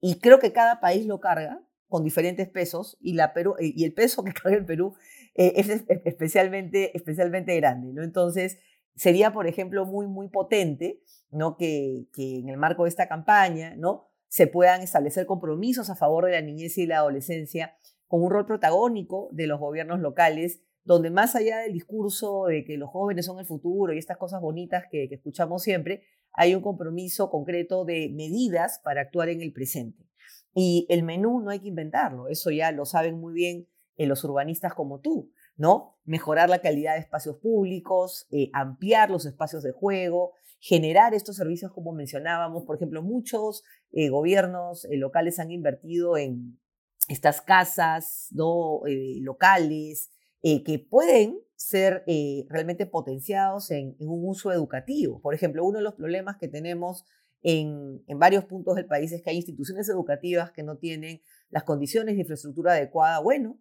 Y 0.00 0.20
creo 0.20 0.38
que 0.38 0.52
cada 0.52 0.80
país 0.80 1.06
lo 1.06 1.20
carga 1.20 1.62
con 1.88 2.04
diferentes 2.04 2.48
pesos 2.48 2.96
y, 3.00 3.14
la 3.14 3.34
Perú, 3.34 3.56
eh, 3.58 3.72
y 3.74 3.84
el 3.84 3.92
peso 3.92 4.24
que 4.24 4.32
carga 4.42 4.56
el 4.56 4.64
Perú 4.64 4.94
eh, 5.34 5.52
es 5.56 5.68
especialmente, 6.04 6.96
especialmente 6.96 7.54
grande, 7.56 7.92
¿no? 7.92 8.02
Entonces, 8.02 8.58
sería, 8.94 9.32
por 9.32 9.46
ejemplo, 9.46 9.86
muy, 9.86 10.06
muy 10.06 10.28
potente, 10.28 11.00
¿no? 11.30 11.56
Que, 11.56 12.06
que 12.12 12.38
en 12.38 12.48
el 12.48 12.56
marco 12.56 12.84
de 12.84 12.90
esta 12.90 13.08
campaña, 13.08 13.74
¿no? 13.76 14.08
Se 14.28 14.46
puedan 14.46 14.82
establecer 14.82 15.26
compromisos 15.26 15.90
a 15.90 15.96
favor 15.96 16.26
de 16.26 16.32
la 16.32 16.40
niñez 16.40 16.78
y 16.78 16.86
la 16.86 16.98
adolescencia 16.98 17.74
con 18.10 18.24
un 18.24 18.30
rol 18.30 18.44
protagónico 18.44 19.28
de 19.30 19.46
los 19.46 19.60
gobiernos 19.60 20.00
locales, 20.00 20.60
donde 20.82 21.10
más 21.10 21.36
allá 21.36 21.58
del 21.58 21.72
discurso 21.72 22.46
de 22.46 22.64
que 22.64 22.76
los 22.76 22.90
jóvenes 22.90 23.26
son 23.26 23.38
el 23.38 23.46
futuro 23.46 23.92
y 23.92 23.98
estas 23.98 24.16
cosas 24.16 24.40
bonitas 24.40 24.82
que, 24.90 25.04
escuchamos 25.04 25.62
siempre, 25.62 26.02
hay 26.32 26.56
un 26.56 26.60
compromiso 26.60 27.30
concreto 27.30 27.84
de 27.84 28.10
medidas 28.12 28.80
para 28.82 29.02
actuar 29.02 29.28
en 29.28 29.42
el 29.42 29.52
presente. 29.52 30.08
Y 30.52 30.86
el 30.88 31.04
menú 31.04 31.40
no 31.40 31.50
hay 31.50 31.60
que 31.60 31.68
inventarlo, 31.68 32.26
eso 32.26 32.50
ya 32.50 32.72
lo 32.72 32.84
saben 32.84 33.20
muy 33.20 33.32
bien 33.32 33.68
eh, 33.96 34.06
los 34.06 34.24
urbanistas 34.24 34.74
como 34.74 34.98
tú, 34.98 35.30
¿no? 35.60 35.98
Mejorar 36.04 36.48
la 36.48 36.60
calidad 36.60 36.94
de 36.94 37.00
espacios 37.00 37.36
públicos, 37.36 38.26
eh, 38.30 38.50
ampliar 38.54 39.10
los 39.10 39.26
espacios 39.26 39.62
de 39.62 39.72
juego, 39.72 40.32
generar 40.58 41.12
estos 41.14 41.36
servicios 41.36 41.70
como 41.72 41.92
mencionábamos. 41.92 42.64
Por 42.64 42.76
ejemplo, 42.76 43.02
muchos 43.02 43.62
eh, 43.92 44.08
gobiernos 44.08 44.86
locales 44.90 45.38
han 45.38 45.50
invertido 45.50 46.16
en 46.16 46.58
estas 47.08 47.42
casas 47.42 48.28
locales 48.32 50.10
que 50.42 50.86
pueden 50.88 51.38
ser 51.56 52.04
realmente 52.48 52.86
potenciados 52.86 53.70
en, 53.70 53.96
en 53.98 54.08
un 54.08 54.26
uso 54.26 54.52
educativo. 54.52 55.20
Por 55.20 55.34
ejemplo, 55.34 55.64
uno 55.64 55.78
de 55.78 55.84
los 55.84 55.94
problemas 55.94 56.36
que 56.38 56.48
tenemos 56.48 57.04
en, 57.42 58.02
varios 58.18 58.44
puntos 58.44 58.76
del 58.76 58.86
país 58.86 59.12
es 59.12 59.22
que 59.22 59.30
hay 59.30 59.36
instituciones 59.36 59.88
educativas 59.88 60.50
que 60.52 60.62
no 60.62 60.76
tienen 60.76 61.22
las 61.50 61.64
condiciones 61.64 62.14
de 62.14 62.22
infraestructura 62.22 62.72
adecuada. 62.72 63.20
Bueno, 63.20 63.58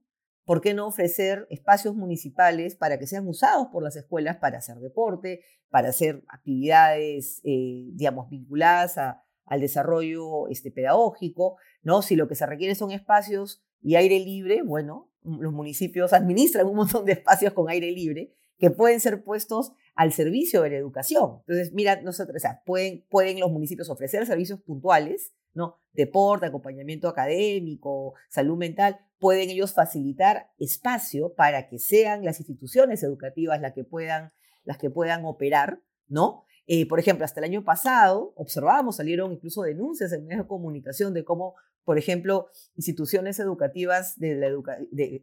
¿por 0.49 0.61
qué 0.61 0.73
no 0.73 0.87
ofrecer 0.87 1.45
espacios 1.51 1.93
municipales 1.93 2.75
para 2.75 2.97
que 2.97 3.05
sean 3.05 3.27
usados 3.27 3.67
por 3.67 3.83
las 3.83 3.95
escuelas 3.95 4.37
para 4.37 4.57
hacer 4.57 4.77
deporte, 4.77 5.41
para 5.69 5.89
hacer 5.89 6.23
actividades, 6.27 7.39
eh, 7.43 7.91
digamos, 7.93 8.31
vinculadas 8.31 8.97
al 8.97 9.61
desarrollo 9.61 10.47
este, 10.47 10.71
pedagógico? 10.71 11.57
¿no? 11.83 12.01
Si 12.01 12.15
lo 12.15 12.27
que 12.27 12.33
se 12.33 12.47
requiere 12.47 12.73
son 12.73 12.89
espacios 12.89 13.63
y 13.83 13.93
aire 13.93 14.19
libre, 14.19 14.63
bueno, 14.63 15.11
los 15.21 15.53
municipios 15.53 16.13
administran 16.13 16.65
un 16.65 16.77
montón 16.77 17.05
de 17.05 17.11
espacios 17.11 17.53
con 17.53 17.69
aire 17.69 17.91
libre 17.91 18.33
que 18.59 18.69
pueden 18.69 18.99
ser 18.99 19.23
puestos 19.23 19.71
al 19.95 20.13
servicio 20.13 20.61
de 20.61 20.69
la 20.69 20.77
educación. 20.77 21.39
Entonces, 21.39 21.73
mira, 21.73 22.01
nosotros, 22.01 22.35
o 22.37 22.39
sea, 22.39 22.61
pueden, 22.65 23.05
pueden 23.09 23.39
los 23.39 23.51
municipios 23.51 23.89
ofrecer 23.89 24.25
servicios 24.25 24.61
puntuales, 24.61 25.33
¿no? 25.53 25.77
Deporte, 25.93 26.45
acompañamiento 26.45 27.07
académico, 27.07 28.13
salud 28.29 28.57
mental, 28.57 28.99
pueden 29.17 29.49
ellos 29.49 29.73
facilitar 29.73 30.51
espacio 30.57 31.33
para 31.33 31.67
que 31.67 31.79
sean 31.79 32.23
las 32.23 32.39
instituciones 32.39 33.01
educativas 33.03 33.59
las 33.61 33.73
que 33.73 33.83
puedan, 33.83 34.31
las 34.63 34.77
que 34.77 34.89
puedan 34.89 35.25
operar, 35.25 35.81
¿no? 36.07 36.43
Eh, 36.67 36.87
por 36.87 36.99
ejemplo, 36.99 37.25
hasta 37.25 37.39
el 37.39 37.45
año 37.45 37.63
pasado 37.63 38.33
observamos, 38.35 38.97
salieron 38.97 39.31
incluso 39.31 39.63
denuncias 39.63 40.13
en 40.13 40.25
medios 40.25 40.43
de 40.43 40.47
comunicación 40.47 41.13
de 41.13 41.23
cómo, 41.23 41.55
por 41.83 41.97
ejemplo, 41.97 42.49
instituciones 42.75 43.39
educativas 43.39 44.19
de 44.19 44.35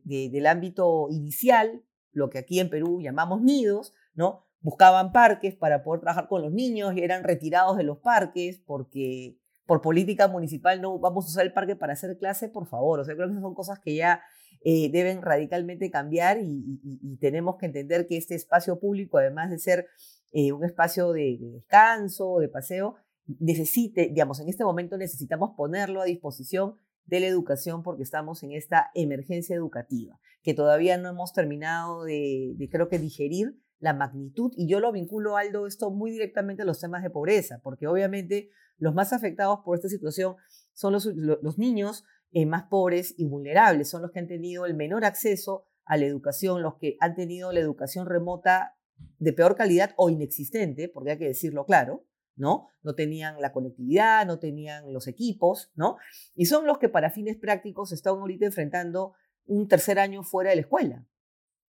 del 0.04 0.46
ámbito 0.46 1.06
inicial 1.10 1.82
lo 2.16 2.30
que 2.30 2.38
aquí 2.38 2.60
en 2.60 2.70
Perú 2.70 3.00
llamamos 3.02 3.42
nidos, 3.42 3.92
¿no? 4.14 4.46
Buscaban 4.60 5.12
parques 5.12 5.54
para 5.54 5.84
poder 5.84 6.00
trabajar 6.00 6.28
con 6.28 6.40
los 6.42 6.50
niños 6.50 6.94
y 6.96 7.02
eran 7.02 7.22
retirados 7.22 7.76
de 7.76 7.84
los 7.84 7.98
parques 7.98 8.58
porque 8.66 9.38
por 9.66 9.82
política 9.82 10.26
municipal 10.26 10.80
no 10.80 10.98
vamos 10.98 11.26
a 11.26 11.28
usar 11.28 11.44
el 11.44 11.52
parque 11.52 11.76
para 11.76 11.92
hacer 11.92 12.16
clase, 12.16 12.48
por 12.48 12.66
favor. 12.66 13.00
O 13.00 13.04
sea, 13.04 13.14
creo 13.14 13.28
que 13.28 13.38
son 13.38 13.54
cosas 13.54 13.78
que 13.80 13.94
ya 13.94 14.22
eh, 14.64 14.90
deben 14.90 15.20
radicalmente 15.20 15.90
cambiar 15.90 16.38
y, 16.40 17.18
tenemos 17.20 17.56
que 17.56 17.66
entender 17.66 18.06
que 18.06 18.16
este 18.16 18.34
espacio 18.34 18.80
público, 18.80 19.18
además 19.18 19.50
de 19.50 19.58
ser 19.58 19.86
eh, 20.32 20.52
un 20.52 20.64
espacio 20.64 21.12
de, 21.12 21.36
de, 21.38 21.50
descanso, 21.52 22.38
de 22.38 22.48
paseo, 22.48 22.96
necesite, 23.38 24.08
digamos, 24.08 24.40
en 24.40 24.48
este 24.48 24.64
momento 24.64 24.96
necesitamos 24.96 25.50
ponerlo 25.54 26.00
a 26.00 26.06
disposición 26.06 26.78
de 27.06 27.20
la 27.20 27.26
educación 27.26 27.82
porque 27.82 28.02
estamos 28.02 28.42
en 28.42 28.52
esta 28.52 28.90
emergencia 28.94 29.56
educativa, 29.56 30.18
que 30.42 30.54
todavía 30.54 30.98
no 30.98 31.08
hemos 31.08 31.32
terminado 31.32 32.04
de, 32.04 32.56
creo 32.70 32.88
que, 32.88 32.98
digerir 32.98 33.58
la 33.78 33.94
magnitud. 33.94 34.52
Y 34.56 34.68
yo 34.68 34.80
lo 34.80 34.92
vinculo, 34.92 35.36
Aldo, 35.36 35.66
esto 35.66 35.90
muy 35.90 36.10
directamente 36.10 36.62
a 36.62 36.66
los 36.66 36.80
temas 36.80 37.02
de 37.02 37.10
pobreza, 37.10 37.60
porque 37.62 37.86
obviamente 37.86 38.50
los 38.78 38.94
más 38.94 39.12
afectados 39.12 39.60
por 39.64 39.76
esta 39.76 39.88
situación 39.88 40.36
son 40.72 40.92
los, 40.92 41.06
los 41.06 41.58
niños 41.58 42.04
eh, 42.32 42.46
más 42.46 42.64
pobres 42.64 43.14
y 43.16 43.26
vulnerables, 43.26 43.88
son 43.88 44.02
los 44.02 44.10
que 44.10 44.18
han 44.18 44.26
tenido 44.26 44.66
el 44.66 44.74
menor 44.74 45.04
acceso 45.04 45.64
a 45.84 45.96
la 45.96 46.06
educación, 46.06 46.62
los 46.62 46.76
que 46.76 46.96
han 47.00 47.14
tenido 47.14 47.52
la 47.52 47.60
educación 47.60 48.06
remota 48.06 48.76
de 49.18 49.32
peor 49.32 49.56
calidad 49.56 49.94
o 49.96 50.10
inexistente, 50.10 50.88
porque 50.88 51.12
hay 51.12 51.18
que 51.18 51.28
decirlo 51.28 51.64
claro, 51.64 52.04
¿no? 52.36 52.68
No 52.82 52.94
tenían 52.94 53.40
la 53.40 53.52
conectividad, 53.52 54.26
no 54.26 54.38
tenían 54.38 54.92
los 54.92 55.08
equipos, 55.08 55.72
¿no? 55.74 55.96
Y 56.34 56.46
son 56.46 56.66
los 56.66 56.78
que 56.78 56.88
para 56.88 57.10
fines 57.10 57.36
prácticos 57.36 57.92
están 57.92 58.14
ahorita 58.14 58.46
enfrentando 58.46 59.14
un 59.46 59.68
tercer 59.68 59.98
año 59.98 60.22
fuera 60.22 60.50
de 60.50 60.56
la 60.56 60.62
escuela, 60.62 61.06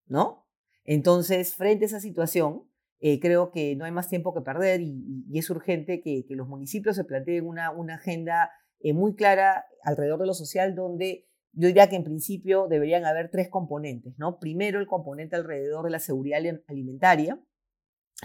¿no? 0.05 0.45
Entonces, 0.83 1.53
frente 1.55 1.85
a 1.85 1.87
esa 1.87 1.99
situación, 1.99 2.69
eh, 2.99 3.19
creo 3.19 3.51
que 3.51 3.75
no 3.75 3.85
hay 3.85 3.91
más 3.91 4.09
tiempo 4.09 4.33
que 4.33 4.41
perder 4.41 4.81
y, 4.81 5.25
es 5.33 5.49
urgente 5.49 6.01
que, 6.01 6.25
los 6.29 6.47
municipios 6.47 6.95
se 6.95 7.03
planteen 7.03 7.45
una, 7.45 7.71
una 7.71 7.95
agenda 7.95 8.51
eh, 8.79 8.93
muy 8.93 9.15
clara 9.15 9.65
alrededor 9.83 10.19
de 10.19 10.27
lo 10.27 10.33
social 10.33 10.75
donde 10.75 11.27
yo 11.53 11.67
diría 11.67 11.89
que 11.89 11.95
en 11.95 12.03
principio 12.03 12.67
deberían 12.67 13.05
haber 13.05 13.31
tres 13.31 13.49
componentes, 13.49 14.13
¿no? 14.17 14.39
Primero, 14.39 14.79
el 14.79 14.85
componente 14.85 15.35
alrededor 15.35 15.85
de 15.85 15.91
la 15.91 15.99
seguridad 15.99 16.39
alimentaria, 16.67 17.39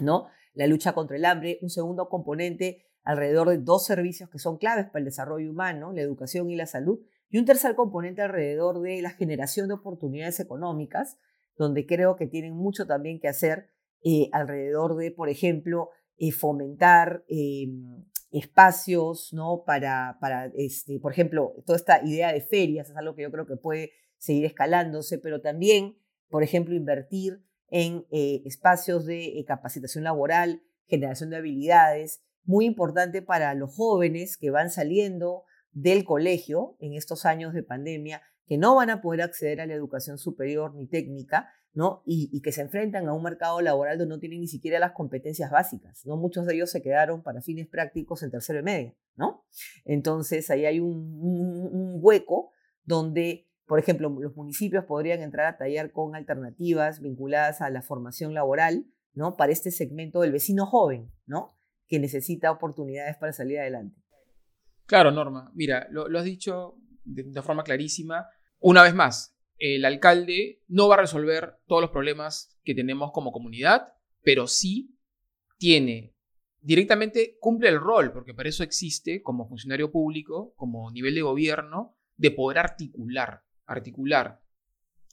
¿no? 0.00 0.26
La 0.55 0.67
lucha 0.67 0.93
contra 0.93 1.17
el 1.17 1.25
hambre, 1.25 1.59
un 1.62 1.71
segundo 1.71 2.09
componente 2.09 2.85
alrededor 3.05 3.49
de 3.49 3.59
dos 3.59 3.85
servicios 3.85 4.31
que 4.31 4.38
son 4.38 4.59
claves 4.59 4.87
para 4.87 5.01
el 5.01 5.05
desarrollo 5.07 5.51
humano, 5.51 5.93
la 5.93 6.03
educación 6.03 6.51
y 6.51 6.57
la 6.57 6.67
salud, 6.67 7.01
y 7.31 7.38
un 7.38 7.45
tercer 7.45 7.75
componente 7.75 8.23
alrededor 8.23 8.81
de 8.81 9.01
la 9.03 9.11
generación 9.11 9.69
de 9.69 9.75
oportunidades 9.75 10.38
económicas, 10.41 11.19
donde 11.57 11.87
creo 11.87 12.17
que 12.17 12.27
tienen 12.27 12.55
mucho 12.55 12.87
también 12.87 13.21
que 13.21 13.29
hacer 13.29 13.71
eh, 14.05 14.29
alrededor 14.33 14.97
de, 14.97 15.11
por 15.11 15.29
ejemplo, 15.29 15.91
eh, 16.19 16.33
fomentar 16.33 17.25
em, 17.29 18.05
espacios, 18.31 19.33
¿no? 19.33 19.62
Para, 19.65 20.19
para 20.21 20.47
este, 20.55 20.99
por 21.01 21.12
ejemplo, 21.12 21.55
toda 21.65 21.77
esta 21.77 22.05
idea 22.05 22.33
de 22.33 22.41
ferias 22.41 22.91
es 22.91 22.97
algo 22.97 23.15
que 23.15 23.23
yo 23.23 23.31
creo 23.31 23.47
que 23.47 23.57
puede 23.57 23.93
seguir 24.19 24.45
escalándose, 24.45 25.19
pero 25.19 25.41
también, 25.41 25.97
por 26.29 26.43
ejemplo, 26.43 26.75
invertir 26.75 27.43
en 27.72 28.06
eh, 28.11 28.42
espacios 28.44 29.06
de 29.06 29.38
eh, 29.38 29.44
capacitación 29.46 30.04
laboral, 30.04 30.62
generación 30.88 31.30
de 31.30 31.38
habilidades, 31.38 32.22
muy 32.44 32.66
importante 32.66 33.22
para 33.22 33.54
los 33.54 33.74
jóvenes 33.74 34.37
que 34.37 34.50
van 34.50 34.70
saliendo 34.70 35.44
del 35.72 36.04
colegio 36.04 36.76
en 36.80 36.92
estos 36.92 37.24
años 37.24 37.54
de 37.54 37.62
pandemia, 37.62 38.20
que 38.46 38.58
no 38.58 38.74
van 38.74 38.90
a 38.90 39.00
poder 39.00 39.22
acceder 39.22 39.62
a 39.62 39.66
la 39.66 39.72
educación 39.72 40.18
superior 40.18 40.74
ni 40.74 40.87
técnica, 40.87 41.48
¿no? 41.72 42.02
Y, 42.04 42.42
que 42.42 42.52
se 42.52 42.61
enfrentan 42.61 43.08
a 43.08 43.14
un 43.14 43.22
mercado 43.22 43.62
laboral 43.62 43.96
donde 43.96 44.16
no 44.16 44.20
tienen 44.20 44.40
ni 44.40 44.48
siquiera 44.48 44.78
las 44.78 44.92
competencias 44.92 45.50
básicas, 45.50 46.04
¿no? 46.04 46.18
Muchos 46.18 46.44
de 46.44 46.56
ellos 46.56 46.70
se 46.70 46.82
quedaron 46.82 47.22
para 47.22 47.40
fines 47.40 47.68
prácticos 47.68 48.22
en 48.22 48.30
tercero 48.30 48.58
y 48.58 48.64
medio, 48.64 48.94
¿no? 49.16 49.46
Entonces 49.87 50.50
ahí 50.50 50.66
hay 50.66 50.78
un 50.78 52.00
hueco 52.02 52.50
donde 52.85 53.48
por 53.72 53.78
ejemplo, 53.78 54.14
los 54.20 54.37
municipios 54.37 54.85
podrían 54.85 55.22
entrar 55.22 55.46
a 55.46 55.56
tallar 55.56 55.92
con 55.92 56.14
alternativas 56.14 57.00
vinculadas 57.00 57.62
a 57.62 57.70
la 57.70 57.80
formación 57.80 58.35
laboral, 58.35 58.85
¿no? 59.14 59.38
Para 59.38 59.50
este 59.50 59.70
segmento 59.70 60.20
del 60.20 60.30
vecino 60.30 60.66
joven, 60.66 61.11
¿no? 61.24 61.58
Que 61.88 61.98
necesita 61.98 62.50
oportunidades 62.50 63.16
para 63.16 63.32
salir 63.32 63.58
adelante. 63.58 63.98
Claro, 64.85 65.11
Norma. 65.11 65.50
Mira, 65.54 65.88
lo, 65.90 66.18
has 66.18 66.24
dicho 66.26 66.74
de, 67.04 67.22
de 67.22 67.40
forma 67.40 67.64
clarísima. 67.64 68.28
Una 68.58 68.82
vez 68.82 68.94
más, 68.94 69.38
el 69.56 69.87
alcalde 69.87 70.61
no 70.68 70.87
va 70.88 70.96
a 70.96 71.00
resolver 71.00 71.56
todos 71.66 71.80
los 71.80 71.92
problemas 71.92 72.61
que 72.64 72.74
tenemos 72.74 73.11
como 73.11 73.32
comunidad, 73.32 73.94
pero 74.22 74.48
sí 74.48 74.98
tiene 75.56 76.14
directamente 76.61 77.38
cumple 77.40 77.70
el 77.70 77.80
rol, 77.80 78.12
porque 78.12 78.35
para 78.35 78.50
eso 78.50 78.64
existe 78.64 79.22
como 79.22 79.48
funcionario 79.48 79.90
público, 79.90 80.52
como 80.56 80.90
nivel 80.90 81.14
de 81.14 81.22
gobierno, 81.22 81.96
de 82.18 82.32
poder 82.32 82.58
articular, 82.58 83.44
articular 83.66 84.42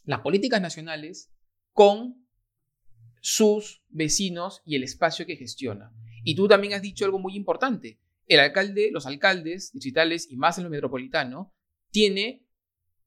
las 0.06 0.22
políticas 0.22 0.62
nacionales 0.62 1.32
con 1.74 2.28
sus 3.22 3.84
vecinos 3.90 4.62
y 4.66 4.76
el 4.76 4.84
espacio 4.84 5.26
que 5.26 5.36
gestiona. 5.36 5.94
Y 6.24 6.36
tú 6.36 6.48
también 6.48 6.74
has 6.74 6.82
dicho 6.82 7.06
algo 7.06 7.20
muy 7.20 7.36
importante. 7.36 8.00
El 8.26 8.40
alcalde, 8.40 8.90
los 8.92 9.06
alcaldes 9.06 9.72
digitales 9.74 10.28
y 10.30 10.38
más 10.38 10.58
en 10.58 10.66
lo 10.66 10.70
metropolitano, 10.70 11.54
tiene 11.92 12.46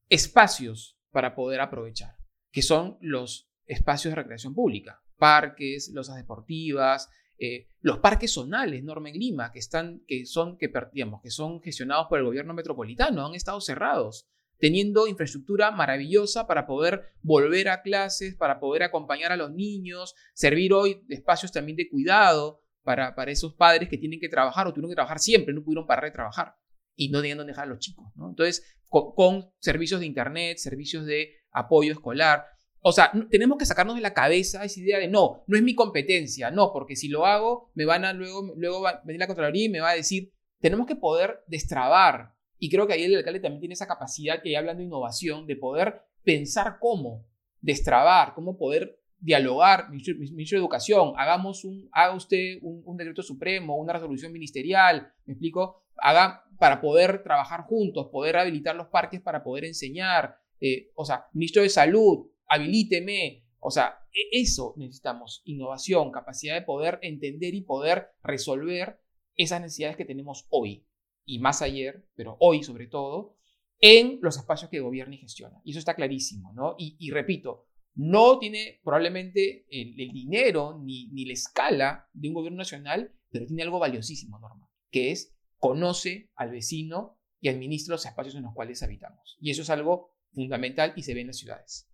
espacios 0.09 0.97
para 1.11 1.35
poder 1.35 1.61
aprovechar, 1.61 2.15
que 2.51 2.61
son 2.61 2.97
los 3.01 3.49
espacios 3.65 4.11
de 4.11 4.15
recreación 4.15 4.53
pública, 4.53 5.01
parques, 5.17 5.89
losas 5.93 6.17
deportivas, 6.17 7.09
eh, 7.37 7.67
los 7.81 7.99
parques 7.99 8.31
zonales, 8.31 8.83
Norma 8.83 9.09
en 9.09 9.19
Lima, 9.19 9.51
que, 9.51 9.59
están, 9.59 10.03
que, 10.07 10.25
son, 10.25 10.57
que, 10.57 10.71
que 10.71 11.31
son 11.31 11.61
gestionados 11.61 12.07
por 12.07 12.19
el 12.19 12.25
gobierno 12.25 12.53
metropolitano, 12.53 13.25
han 13.25 13.35
estado 13.35 13.61
cerrados, 13.61 14.27
teniendo 14.59 15.07
infraestructura 15.07 15.71
maravillosa 15.71 16.47
para 16.47 16.65
poder 16.65 17.13
volver 17.21 17.69
a 17.69 17.81
clases, 17.81 18.35
para 18.35 18.59
poder 18.59 18.83
acompañar 18.83 19.31
a 19.31 19.37
los 19.37 19.51
niños, 19.51 20.15
servir 20.33 20.73
hoy 20.73 21.03
espacios 21.09 21.51
también 21.51 21.75
de 21.75 21.89
cuidado 21.89 22.61
para, 22.83 23.15
para 23.15 23.31
esos 23.31 23.53
padres 23.55 23.89
que 23.89 23.97
tienen 23.97 24.19
que 24.19 24.29
trabajar 24.29 24.67
o 24.67 24.73
tuvieron 24.73 24.91
que 24.91 24.95
trabajar 24.95 25.19
siempre, 25.19 25.53
no 25.53 25.63
pudieron 25.63 25.87
parar 25.87 26.05
de 26.05 26.11
trabajar 26.11 26.55
y 26.95 27.09
no 27.09 27.19
tenían 27.19 27.37
dónde 27.37 27.51
dejar 27.51 27.65
a 27.65 27.69
los 27.69 27.79
chicos. 27.79 28.05
¿no? 28.15 28.29
Entonces, 28.29 28.63
con, 28.89 29.51
servicios 29.59 29.99
de 29.99 30.05
Internet, 30.05 30.57
servicios 30.57 31.05
de 31.05 31.33
apoyo 31.51 31.91
escolar. 31.91 32.45
O 32.79 32.91
sea, 32.91 33.11
tenemos 33.31 33.57
que 33.57 33.65
sacarnos 33.65 33.95
de 33.95 34.01
la 34.01 34.13
cabeza 34.13 34.63
esa 34.63 34.79
idea 34.79 34.99
de 34.99 35.07
no, 35.07 35.43
no 35.47 35.57
es 35.57 35.63
mi 35.63 35.73
competencia, 35.73 36.51
no, 36.51 36.71
porque 36.73 36.95
si 36.95 37.07
lo 37.07 37.25
hago, 37.25 37.71
me 37.75 37.85
van 37.85 38.03
a 38.05 38.13
luego, 38.13 38.53
luego 38.57 38.81
va 38.81 38.89
a 38.89 39.01
venir 39.05 39.19
la 39.19 39.27
Contraloría 39.27 39.65
y 39.65 39.69
me 39.69 39.79
va 39.79 39.91
a 39.91 39.95
decir, 39.95 40.33
tenemos 40.59 40.85
que 40.85 40.95
poder 40.95 41.43
destrabar. 41.47 42.32
Y 42.63 42.69
creo 42.69 42.87
que 42.87 42.93
ahí 42.93 43.03
el 43.03 43.17
alcalde 43.17 43.41
también 43.41 43.59
tiene 43.59 43.73
esa 43.73 43.87
capacidad, 43.87 44.41
que 44.41 44.55
hablando 44.55 44.79
de 44.79 44.85
innovación, 44.85 45.45
de 45.45 45.57
poder 45.57 46.01
pensar 46.23 46.77
cómo 46.79 47.25
destrabar, 47.59 48.33
cómo 48.35 48.57
poder 48.57 49.01
dialogar, 49.19 49.89
ministro, 49.89 50.15
ministro, 50.15 50.57
de 50.57 50.61
Educación, 50.61 51.11
hagamos 51.17 51.65
un, 51.65 51.89
haga 51.91 52.15
usted 52.15 52.59
un, 52.61 52.81
un, 52.85 52.95
decreto 52.95 53.21
supremo, 53.21 53.75
una 53.75 53.91
resolución 53.91 54.31
ministerial, 54.31 55.11
me 55.25 55.33
explico, 55.33 55.83
haga 55.97 56.45
para 56.57 56.79
poder 56.79 57.21
trabajar 57.21 57.63
juntos, 57.63 58.07
poder 58.09 58.37
habilitar 58.37 58.77
los 58.77 58.87
parques 58.87 59.19
para 59.19 59.43
poder 59.43 59.65
enseñar, 59.65 60.37
eh, 60.61 60.89
o 60.95 61.03
sea, 61.03 61.25
ministro 61.33 61.63
de 61.63 61.69
Salud, 61.69 62.27
habilíteme, 62.47 63.43
o 63.59 63.71
sea, 63.71 63.99
e, 64.13 64.41
eso 64.41 64.73
necesitamos, 64.77 65.41
innovación, 65.43 66.13
capacidad 66.13 66.53
de 66.53 66.61
poder 66.61 66.97
entender 67.01 67.55
y 67.55 67.61
poder 67.63 68.11
resolver 68.23 69.01
esas 69.35 69.59
necesidades 69.59 69.97
que 69.97 70.05
tenemos 70.05 70.47
hoy 70.49 70.85
y 71.25 71.39
más 71.39 71.61
ayer, 71.61 72.07
pero 72.15 72.37
hoy 72.39 72.63
sobre 72.63 72.87
todo, 72.87 73.37
en 73.79 74.19
los 74.21 74.37
espacios 74.37 74.69
que 74.69 74.79
gobierna 74.79 75.15
y 75.15 75.19
gestiona. 75.19 75.61
Y 75.63 75.71
eso 75.71 75.79
está 75.79 75.95
clarísimo, 75.95 76.53
¿no? 76.53 76.75
Y, 76.77 77.11
repito, 77.11 77.65
no 77.95 78.39
tiene 78.39 78.79
probablemente 78.83 79.65
el, 79.69 79.95
dinero 79.95 80.79
ni, 80.81 81.09
ni 81.09 81.25
la 81.25 81.33
escala 81.33 82.09
de 82.13 82.29
un 82.29 82.33
gobierno 82.33 82.57
nacional, 82.57 83.13
pero 83.29 83.45
tiene 83.45 83.63
algo 83.63 83.79
valiosísimo, 83.79 84.39
Norma, 84.39 84.69
que 84.89 85.11
es 85.11 85.35
conoce 85.57 86.29
al 86.35 86.51
vecino 86.51 87.17
y 87.39 87.49
administra 87.49 87.93
los 87.93 88.05
espacios 88.05 88.35
en 88.35 88.43
los 88.43 88.53
cuales 88.53 88.83
habitamos. 88.83 89.37
Y 89.39 89.51
eso 89.51 89.63
es 89.63 89.69
algo 89.69 90.13
fundamental 90.33 90.93
y 90.95 91.03
se 91.03 91.13
ve 91.13 91.21
en 91.21 91.27
las 91.27 91.37
ciudades. 91.37 91.89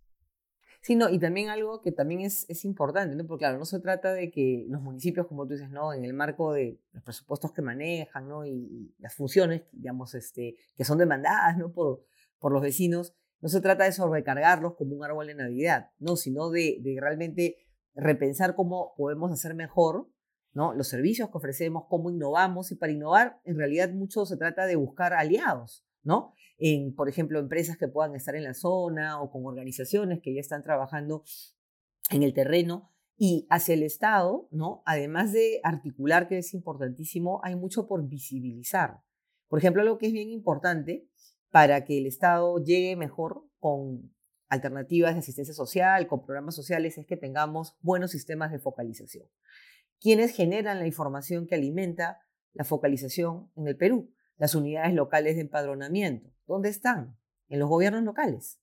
Sí, 0.82 0.96
no, 0.96 1.10
y 1.10 1.18
también 1.18 1.50
algo 1.50 1.82
que 1.82 1.92
también 1.92 2.22
es, 2.22 2.48
es 2.48 2.64
importante, 2.64 3.14
¿no? 3.14 3.26
Porque 3.26 3.42
claro, 3.42 3.58
no 3.58 3.66
se 3.66 3.80
trata 3.80 4.14
de 4.14 4.30
que 4.30 4.64
los 4.68 4.80
municipios, 4.80 5.26
como 5.26 5.46
tú 5.46 5.52
dices, 5.52 5.70
¿no? 5.70 5.92
En 5.92 6.04
el 6.04 6.14
marco 6.14 6.54
de 6.54 6.80
los 6.92 7.02
presupuestos 7.02 7.52
que 7.52 7.60
manejan, 7.60 8.28
¿no? 8.28 8.46
Y, 8.46 8.94
las 8.98 9.14
funciones, 9.14 9.62
digamos, 9.72 10.14
este, 10.14 10.56
que 10.74 10.84
son 10.84 10.98
demandadas, 10.98 11.58
¿no? 11.58 11.70
Por, 11.72 12.04
por 12.38 12.52
los 12.52 12.62
vecinos, 12.62 13.14
no 13.40 13.48
se 13.48 13.60
trata 13.60 13.84
de 13.84 13.92
sobrecargarlos 13.92 14.74
como 14.74 14.96
un 14.96 15.04
árbol 15.04 15.26
de 15.26 15.34
Navidad, 15.34 15.90
¿no? 15.98 16.16
Sino 16.16 16.50
de, 16.50 16.78
de 16.80 16.96
realmente 16.98 17.56
repensar 17.94 18.54
cómo 18.54 18.94
podemos 18.96 19.30
hacer 19.32 19.54
mejor 19.54 20.08
¿no? 20.52 20.74
Los 20.74 20.88
servicios 20.88 21.30
que 21.30 21.38
ofrecemos, 21.38 21.84
cómo 21.88 22.10
innovamos 22.10 22.72
y 22.72 22.74
para 22.74 22.92
innovar 22.92 23.40
en 23.44 23.56
realidad 23.56 23.90
mucho 23.90 24.26
se 24.26 24.36
trata 24.36 24.66
de 24.66 24.76
buscar 24.76 25.12
aliados, 25.12 25.84
¿no? 26.02 26.34
En, 26.60 26.94
por 26.94 27.08
ejemplo, 27.08 27.40
empresas 27.40 27.76
que 27.76 27.88
puedan 27.88 28.14
estar 28.14 28.36
en 28.36 28.44
la 28.44 28.54
zona 28.54 29.20
o 29.20 29.30
con 29.30 29.44
organizaciones 29.46 30.20
que 30.22 30.34
ya 30.34 30.40
están 30.40 30.62
trabajando 30.62 31.24
en 32.10 32.22
el 32.22 32.32
terreno 32.32 32.92
y 33.16 33.46
hacia 33.50 33.74
el 33.74 33.82
Estado, 33.82 34.46
¿no? 34.50 34.82
Además 34.86 35.32
de 35.32 35.60
articular, 35.64 36.28
que 36.28 36.38
es 36.38 36.54
importantísimo, 36.54 37.40
hay 37.42 37.56
mucho 37.56 37.88
por 37.88 38.06
visibilizar. 38.06 39.00
Por 39.48 39.58
ejemplo, 39.58 39.82
algo 39.82 39.98
que 39.98 40.06
es 40.06 40.12
bien 40.12 40.30
importante 40.30 41.08
para 41.50 41.84
que 41.84 41.98
el 41.98 42.06
Estado 42.06 42.62
llegue 42.62 42.94
mejor 42.94 43.44
con 43.58 44.14
alternativas 44.48 45.14
de 45.14 45.20
asistencia 45.20 45.54
social, 45.54 46.06
con 46.06 46.24
programas 46.24 46.54
sociales, 46.54 46.98
es 46.98 47.06
que 47.06 47.16
tengamos 47.16 47.76
buenos 47.80 48.10
sistemas 48.10 48.52
de 48.52 48.58
focalización 48.58 49.26
quienes 50.00 50.34
generan 50.34 50.78
la 50.78 50.86
información 50.86 51.46
que 51.46 51.54
alimenta 51.54 52.20
la 52.52 52.64
focalización 52.64 53.50
en 53.54 53.68
el 53.68 53.76
Perú. 53.76 54.12
Las 54.40 54.54
unidades 54.54 54.94
locales 54.94 55.36
de 55.36 55.42
empadronamiento. 55.42 56.30
¿Dónde 56.46 56.70
están? 56.70 57.18
En 57.50 57.58
los 57.58 57.68
gobiernos 57.68 58.02
locales. 58.02 58.58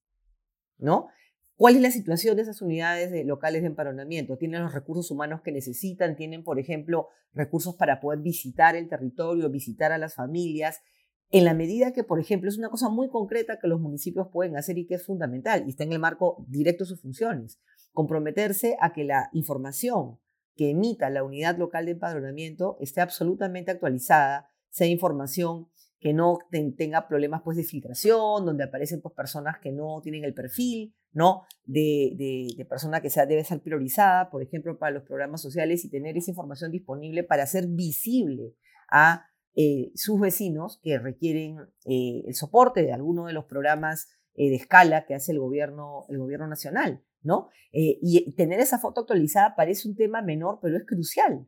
¿No? 0.80 1.10
¿Cuál 1.56 1.76
es 1.76 1.82
la 1.84 1.92
situación 1.92 2.36
de 2.36 2.42
esas 2.42 2.64
unidades 2.64 3.12
locales 3.28 3.62
de 3.62 3.68
empadronamiento? 3.68 4.40
¿Tienen 4.40 4.64
los 4.64 4.74
recursos 4.74 5.12
humanos 5.12 5.42
que 5.44 5.52
necesitan? 5.52 6.16
¿Tienen, 6.16 6.44
por 6.44 6.58
ejemplo, 6.58 7.10
recursos 7.32 7.76
para 7.76 8.00
poder 8.00 8.22
visitar 8.22 8.76
el 8.76 8.90
territorio, 8.90 9.52
visitar 9.52 9.92
a 9.92 10.00
las 10.00 10.16
familias? 10.16 10.82
En 11.30 11.46
la 11.46 11.54
medida 11.54 11.94
que, 11.94 12.04
por 12.04 12.20
ejemplo, 12.20 12.50
es 12.50 12.58
una 12.58 12.70
cosa 12.70 12.90
muy 12.90 13.10
concreta 13.10 13.60
que 13.60 13.68
los 13.68 13.80
municipios 13.80 14.30
pueden 14.34 14.58
hacer 14.58 14.80
y 14.80 14.88
que 14.88 14.96
es 14.96 15.06
fundamental 15.06 15.64
y 15.68 15.70
está 15.70 15.84
en 15.84 15.94
el 15.94 16.00
marco 16.00 16.44
directo 16.48 16.86
de 16.86 16.90
sus 16.90 17.02
funciones, 17.04 17.60
comprometerse 17.92 18.78
a 18.82 18.94
que 18.94 19.04
la 19.04 19.30
información 19.32 20.18
que 20.56 20.72
emita 20.72 21.12
la 21.12 21.24
unidad 21.24 21.56
local 21.56 21.86
de 21.86 21.92
empadronamiento 21.92 22.78
esté 22.80 23.02
absolutamente 23.02 23.70
actualizada, 23.70 24.50
sea 24.70 24.88
información 24.88 25.68
que 26.00 26.14
no 26.14 26.38
tenga 26.52 27.08
problemas 27.08 27.42
pues, 27.44 27.58
de 27.58 27.64
filtración, 27.64 28.46
donde 28.46 28.64
aparecen 28.64 29.02
pues, 29.02 29.16
personas 29.16 29.58
que 29.60 29.72
no 29.72 30.00
tienen 30.02 30.24
el 30.24 30.34
perfil 30.34 30.96
¿no? 31.12 31.44
de, 31.66 32.14
de, 32.56 32.66
persona 32.66 33.02
que 33.02 33.10
sea, 33.10 33.26
debe 33.26 33.44
ser 33.44 33.62
priorizada, 33.62 34.30
por 34.30 34.44
ejemplo, 34.44 34.78
para 34.78 34.92
los 34.92 35.04
programas 35.04 35.42
sociales 35.42 35.84
y 35.84 35.90
tener 35.90 36.16
esa 36.16 36.32
información 36.32 36.72
disponible 36.72 37.24
para 37.24 37.44
hacer 37.44 37.68
visible 37.68 38.56
a 38.92 39.26
eh, 39.60 39.92
sus 39.96 40.20
vecinos 40.20 40.80
que 40.84 41.00
requieren 41.00 41.58
eh, 41.86 42.22
el 42.28 42.36
soporte 42.36 42.84
de 42.84 42.94
alguno 42.94 43.26
de 43.26 43.34
los 43.34 43.46
programas 43.46 44.08
eh, 44.36 44.52
de 44.52 44.56
escala 44.56 45.08
que 45.08 45.16
hace 45.16 45.32
el 45.32 45.40
gobierno, 45.40 46.06
el 46.10 46.20
gobierno 46.20 46.48
nacional. 46.48 47.04
¿no? 47.24 47.50
Y 47.72 48.32
tener 48.36 48.60
esa 48.60 48.80
foto 48.80 49.02
actualizada 49.02 49.56
parece 49.56 49.90
un 49.90 49.96
tema 49.96 50.22
menor, 50.22 50.60
pero 50.62 50.78
es 50.78 50.86
crucial, 50.86 51.48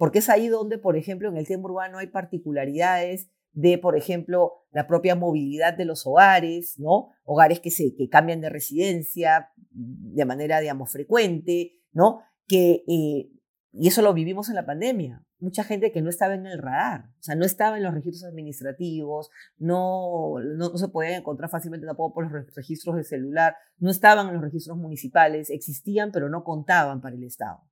porque 0.00 0.20
es 0.20 0.30
ahí 0.30 0.48
donde, 0.48 0.78
por 0.78 0.96
ejemplo, 0.96 1.28
en 1.28 1.36
el 1.36 1.46
tema 1.46 1.64
urbano 1.64 1.98
hay 1.98 2.06
particularidades 2.06 3.28
de, 3.52 3.76
por 3.76 3.98
ejemplo, 3.98 4.64
la 4.70 4.86
propia 4.86 5.14
movilidad 5.14 5.74
de 5.74 5.84
los 5.84 6.06
hogares, 6.06 6.78
¿no? 6.78 7.10
Hogares 7.22 7.60
que, 7.60 7.70
se, 7.70 7.94
que 7.94 8.08
cambian 8.08 8.40
de 8.40 8.48
residencia 8.48 9.50
de 9.70 10.24
manera, 10.24 10.58
digamos, 10.58 10.90
frecuente, 10.90 11.72
¿no? 11.92 12.22
Que, 12.48 12.82
eh, 12.88 13.30
y 13.72 13.88
eso 13.88 14.00
lo 14.00 14.14
vivimos 14.14 14.48
en 14.48 14.54
la 14.54 14.64
pandemia 14.64 15.22
mucha 15.40 15.64
gente 15.64 15.90
que 15.90 16.02
no 16.02 16.10
estaba 16.10 16.34
en 16.34 16.46
el 16.46 16.58
radar, 16.58 17.06
o 17.18 17.22
sea, 17.22 17.34
no 17.34 17.44
estaba 17.44 17.78
en 17.78 17.82
los 17.82 17.94
registros 17.94 18.24
administrativos, 18.24 19.30
no, 19.58 20.34
no, 20.38 20.76
se 20.76 20.88
podían 20.88 21.14
encontrar 21.14 21.50
fácilmente 21.50 21.86
tampoco 21.86 22.14
por 22.14 22.30
los 22.30 22.54
registros 22.54 22.96
de 22.96 23.04
celular, 23.04 23.56
no 23.78 23.90
estaban 23.90 24.28
en 24.28 24.34
los 24.34 24.42
registros 24.42 24.76
municipales, 24.76 25.50
existían 25.50 26.12
pero 26.12 26.28
no 26.28 26.44
contaban 26.44 27.00
para 27.00 27.16
el 27.16 27.24
Estado. 27.24 27.62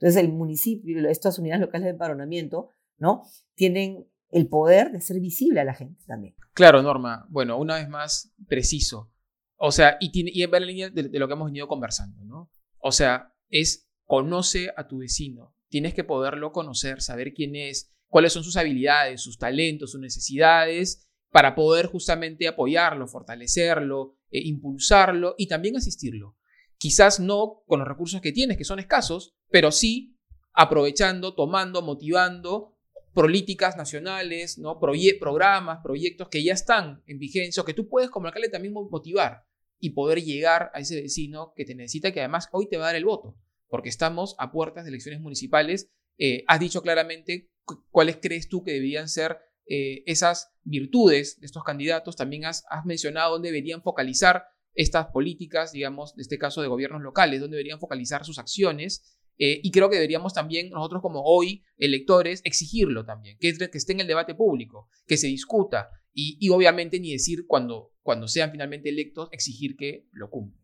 Entonces 0.00 0.22
el 0.22 0.32
municipio, 0.32 1.08
estas 1.08 1.38
unidades 1.38 1.60
locales 1.60 1.84
de 1.86 1.90
empadronamiento, 1.90 2.70
¿no? 2.98 3.24
Tienen 3.54 4.06
el 4.30 4.48
poder 4.48 4.92
de 4.92 5.00
ser 5.00 5.20
visible 5.20 5.60
a 5.60 5.64
la 5.64 5.74
gente 5.74 6.02
también. 6.06 6.34
Claro, 6.52 6.82
Norma. 6.82 7.26
Bueno, 7.30 7.58
una 7.58 7.76
vez 7.76 7.88
más, 7.88 8.32
preciso. 8.46 9.10
O 9.56 9.72
sea, 9.72 9.96
y, 10.00 10.12
tiene, 10.12 10.30
y 10.32 10.42
en 10.42 10.50
la 10.50 10.60
línea 10.60 10.90
de, 10.90 11.04
de 11.08 11.18
lo 11.18 11.26
que 11.26 11.34
hemos 11.34 11.46
venido 11.46 11.66
conversando, 11.66 12.24
¿no? 12.24 12.50
O 12.78 12.92
sea, 12.92 13.34
es 13.48 13.88
conoce 14.04 14.70
a 14.76 14.86
tu 14.86 14.98
vecino, 14.98 15.54
tienes 15.68 15.94
que 15.94 16.04
poderlo 16.04 16.52
conocer, 16.52 17.02
saber 17.02 17.34
quién 17.34 17.56
es, 17.56 17.92
cuáles 18.06 18.32
son 18.32 18.44
sus 18.44 18.56
habilidades, 18.56 19.20
sus 19.20 19.38
talentos, 19.38 19.90
sus 19.92 20.00
necesidades, 20.00 21.08
para 21.30 21.54
poder 21.54 21.86
justamente 21.86 22.48
apoyarlo, 22.48 23.06
fortalecerlo, 23.06 24.16
eh, 24.30 24.40
impulsarlo 24.44 25.34
y 25.36 25.46
también 25.46 25.76
asistirlo. 25.76 26.36
Quizás 26.78 27.20
no 27.20 27.62
con 27.66 27.80
los 27.80 27.88
recursos 27.88 28.20
que 28.20 28.32
tienes, 28.32 28.56
que 28.56 28.64
son 28.64 28.78
escasos, 28.78 29.34
pero 29.50 29.72
sí 29.72 30.16
aprovechando, 30.52 31.34
tomando, 31.34 31.82
motivando 31.82 32.76
políticas 33.14 33.76
nacionales, 33.76 34.58
¿no? 34.58 34.78
programas, 34.78 35.80
proyectos 35.82 36.28
que 36.28 36.42
ya 36.44 36.52
están 36.52 37.02
en 37.06 37.18
vigencia 37.18 37.62
o 37.62 37.66
que 37.66 37.74
tú 37.74 37.88
puedes 37.88 38.10
como 38.10 38.26
alcalde 38.26 38.48
también 38.48 38.72
motivar 38.72 39.44
y 39.80 39.90
poder 39.90 40.22
llegar 40.22 40.70
a 40.74 40.80
ese 40.80 41.00
vecino 41.00 41.52
que 41.56 41.64
te 41.64 41.74
necesita, 41.74 42.12
que 42.12 42.20
además 42.20 42.48
hoy 42.52 42.68
te 42.68 42.76
va 42.76 42.84
a 42.84 42.86
dar 42.88 42.96
el 42.96 43.04
voto 43.04 43.36
porque 43.68 43.88
estamos 43.88 44.34
a 44.38 44.50
puertas 44.50 44.84
de 44.84 44.90
elecciones 44.90 45.20
municipales 45.20 45.90
eh, 46.18 46.44
has 46.48 46.58
dicho 46.58 46.82
claramente 46.82 47.48
cuáles 47.90 48.18
crees 48.20 48.48
tú 48.48 48.64
que 48.64 48.72
deberían 48.72 49.08
ser 49.08 49.38
eh, 49.66 50.02
esas 50.06 50.50
virtudes 50.64 51.38
de 51.38 51.46
estos 51.46 51.62
candidatos. 51.62 52.16
También 52.16 52.44
has, 52.44 52.64
has 52.70 52.84
mencionado 52.84 53.32
dónde 53.34 53.48
deberían 53.48 53.82
focalizar 53.82 54.46
estas 54.78 55.08
políticas, 55.08 55.72
digamos, 55.72 56.14
en 56.14 56.20
este 56.20 56.38
caso 56.38 56.62
de 56.62 56.68
gobiernos 56.68 57.02
locales, 57.02 57.40
dónde 57.40 57.56
deberían 57.56 57.80
focalizar 57.80 58.24
sus 58.24 58.38
acciones. 58.38 59.18
Eh, 59.36 59.60
y 59.62 59.72
creo 59.72 59.90
que 59.90 59.96
deberíamos 59.96 60.32
también 60.32 60.70
nosotros 60.70 61.02
como 61.02 61.22
hoy, 61.24 61.64
electores, 61.78 62.40
exigirlo 62.44 63.04
también, 63.04 63.36
que, 63.40 63.56
que 63.56 63.78
esté 63.78 63.92
en 63.92 64.00
el 64.00 64.06
debate 64.06 64.36
público, 64.36 64.88
que 65.06 65.16
se 65.16 65.26
discuta 65.26 65.90
y, 66.12 66.48
obviamente 66.50 66.98
ni 66.98 67.12
decir 67.12 67.46
cuando, 67.46 67.92
cuando 68.02 68.26
sean 68.26 68.50
finalmente 68.50 68.88
electos, 68.88 69.28
exigir 69.32 69.76
que 69.76 70.08
lo 70.12 70.30
cumplan. 70.30 70.62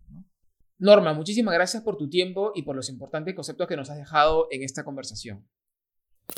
Norma, 0.78 1.12
muchísimas 1.12 1.54
gracias 1.54 1.82
por 1.82 1.96
tu 1.96 2.08
tiempo 2.08 2.52
y 2.54 2.62
por 2.62 2.74
los 2.74 2.88
importantes 2.88 3.34
conceptos 3.34 3.68
que 3.68 3.76
nos 3.76 3.90
has 3.90 3.98
dejado 3.98 4.48
en 4.50 4.62
esta 4.62 4.84
conversación. 4.84 5.48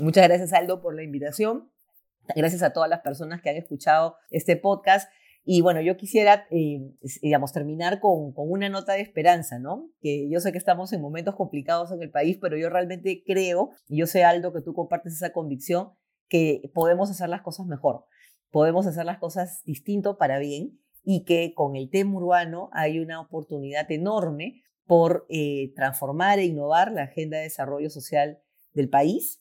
Muchas 0.03 0.25
gracias, 0.25 0.53
Aldo, 0.53 0.83
por 0.83 0.95
la 0.95 1.03
invitación. 1.03 1.71
Gracias 2.35 2.63
a 2.63 2.73
todas 2.73 2.91
las 2.91 3.01
personas 3.01 3.41
que 3.41 3.51
han 3.51 3.57
escuchado 3.57 4.17
este 4.31 4.57
podcast. 4.57 5.11
Y 5.49 5.61
bueno, 5.61 5.81
yo 5.81 5.97
quisiera, 5.97 6.49
eh, 6.51 6.81
digamos, 7.23 7.53
terminar 7.53 8.01
con, 8.01 8.33
con, 8.33 8.51
una 8.51 8.69
nota 8.69 8.95
de 8.95 9.01
esperanza, 9.01 9.61
¿no? 9.61 9.89
Que 10.01 10.29
yo 10.29 10.41
sé 10.41 10.51
que 10.51 10.59
estamos 10.59 10.93
en 10.93 11.01
momentos 11.01 11.37
complicados 11.37 11.93
en 11.93 12.03
el 12.03 12.11
país, 12.11 12.37
pero 12.41 12.57
yo 12.57 12.69
realmente 12.69 13.23
creo, 13.25 13.71
y 13.87 13.99
yo 13.99 14.09
sé, 14.09 14.25
Aldo, 14.25 14.53
que 14.53 14.61
tú 14.61 14.75
compartes 14.75 15.13
esa 15.13 15.33
convicción, 15.33 15.93
que 16.29 16.73
podemos 16.75 17.13
hacer 17.13 17.29
las 17.29 17.43
cosas 17.43 17.67
mejor, 17.67 18.07
podemos 18.51 18.89
hacer 18.89 19.05
las 19.05 19.19
cosas 19.19 19.63
distinto 19.65 20.19
para 20.19 20.41
bien 20.41 20.81
y 21.05 21.23
que 21.23 21.55
con 21.55 21.77
el 21.77 21.91
tema 21.91 22.17
urbano 22.17 22.69
hay 22.73 22.99
una 22.99 23.21
oportunidad 23.21 23.89
enorme 23.93 24.65
por 24.85 25.27
eh, 25.29 25.73
transformar 25.77 26.41
e 26.41 26.47
innovar 26.47 26.91
la 26.91 27.05
agenda 27.05 27.37
de 27.37 27.45
desarrollo 27.45 27.89
social 27.89 28.41
del 28.73 28.89
país 28.89 29.41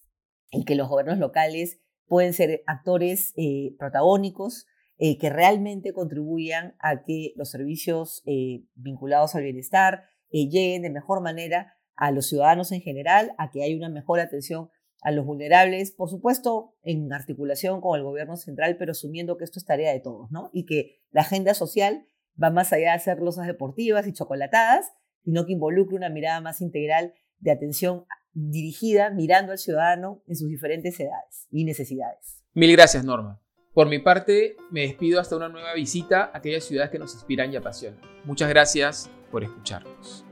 y 0.52 0.66
que 0.66 0.76
los 0.76 0.88
gobiernos 0.88 1.18
locales 1.18 1.80
pueden 2.06 2.34
ser 2.34 2.62
actores 2.68 3.34
eh, 3.38 3.76
protagónicos 3.80 4.68
eh, 4.98 5.18
que 5.18 5.30
realmente 5.30 5.94
contribuyan 5.94 6.76
a 6.80 7.04
que 7.04 7.34
los 7.36 7.52
servicios 7.52 8.24
eh, 8.26 8.64
vinculados 8.76 9.36
al 9.36 9.44
bienestar 9.44 10.06
lleguen 10.32 10.82
de 10.82 10.90
mejor 10.90 11.22
manera 11.22 11.76
a 11.96 12.12
los 12.12 12.28
ciudadanos 12.28 12.72
en 12.74 12.82
general, 12.82 13.34
a 13.38 13.52
que 13.52 13.64
haya 13.64 13.78
una 13.78 13.90
mejor 13.90 14.20
atención 14.20 14.70
a 15.02 15.12
los 15.12 15.26
vulnerables, 15.26 15.92
por 15.92 16.10
supuesto, 16.10 16.74
en 16.84 17.14
articulación 17.14 17.80
con 17.80 17.98
el 17.98 18.04
gobierno 18.04 18.38
central, 18.38 18.76
pero 18.78 18.92
asumiendo 18.92 19.38
que 19.38 19.44
esto 19.44 19.60
es 19.60 19.66
tarea 19.66 19.94
de 19.94 20.00
todos, 20.00 20.32
¿no? 20.32 20.50
Y 20.52 20.66
que 20.66 21.00
la 21.12 21.22
agenda 21.22 21.54
social 21.54 22.08
va 22.42 22.50
más 22.50 22.74
allá 22.74 22.90
de 22.90 22.96
hacer 22.96 23.20
losas 23.20 23.46
deportivas 23.46 24.08
y 24.08 24.14
chocolatadas, 24.14 24.92
sino 25.24 25.46
que 25.46 25.54
involucre 25.54 25.96
una 25.96 26.10
mirada 26.10 26.42
más 26.42 26.60
integral 26.60 27.14
de 27.38 27.52
atención 27.52 28.06
dirigida 28.34 29.12
mirando 29.12 29.52
al 29.52 29.60
ciudadano 29.60 30.24
en 30.28 30.36
sus 30.36 30.50
diferentes 30.50 31.00
edades 31.00 31.48
y 31.52 31.66
necesidades. 31.66 32.42
Mil 32.54 32.72
gracias, 32.72 33.06
Norma. 33.06 33.45
Por 33.76 33.90
mi 33.90 34.00
parte, 34.00 34.56
me 34.72 34.84
despido 34.84 35.20
hasta 35.20 35.36
una 35.36 35.50
nueva 35.50 35.74
visita 35.74 36.32
a 36.34 36.38
aquellas 36.38 36.64
ciudades 36.64 36.92
que 36.92 36.98
nos 36.98 37.14
inspiran 37.14 37.52
y 37.52 37.58
apasionan. 37.58 38.00
Muchas 38.24 38.48
gracias 38.48 39.12
por 39.30 39.44
escucharnos. 39.44 40.24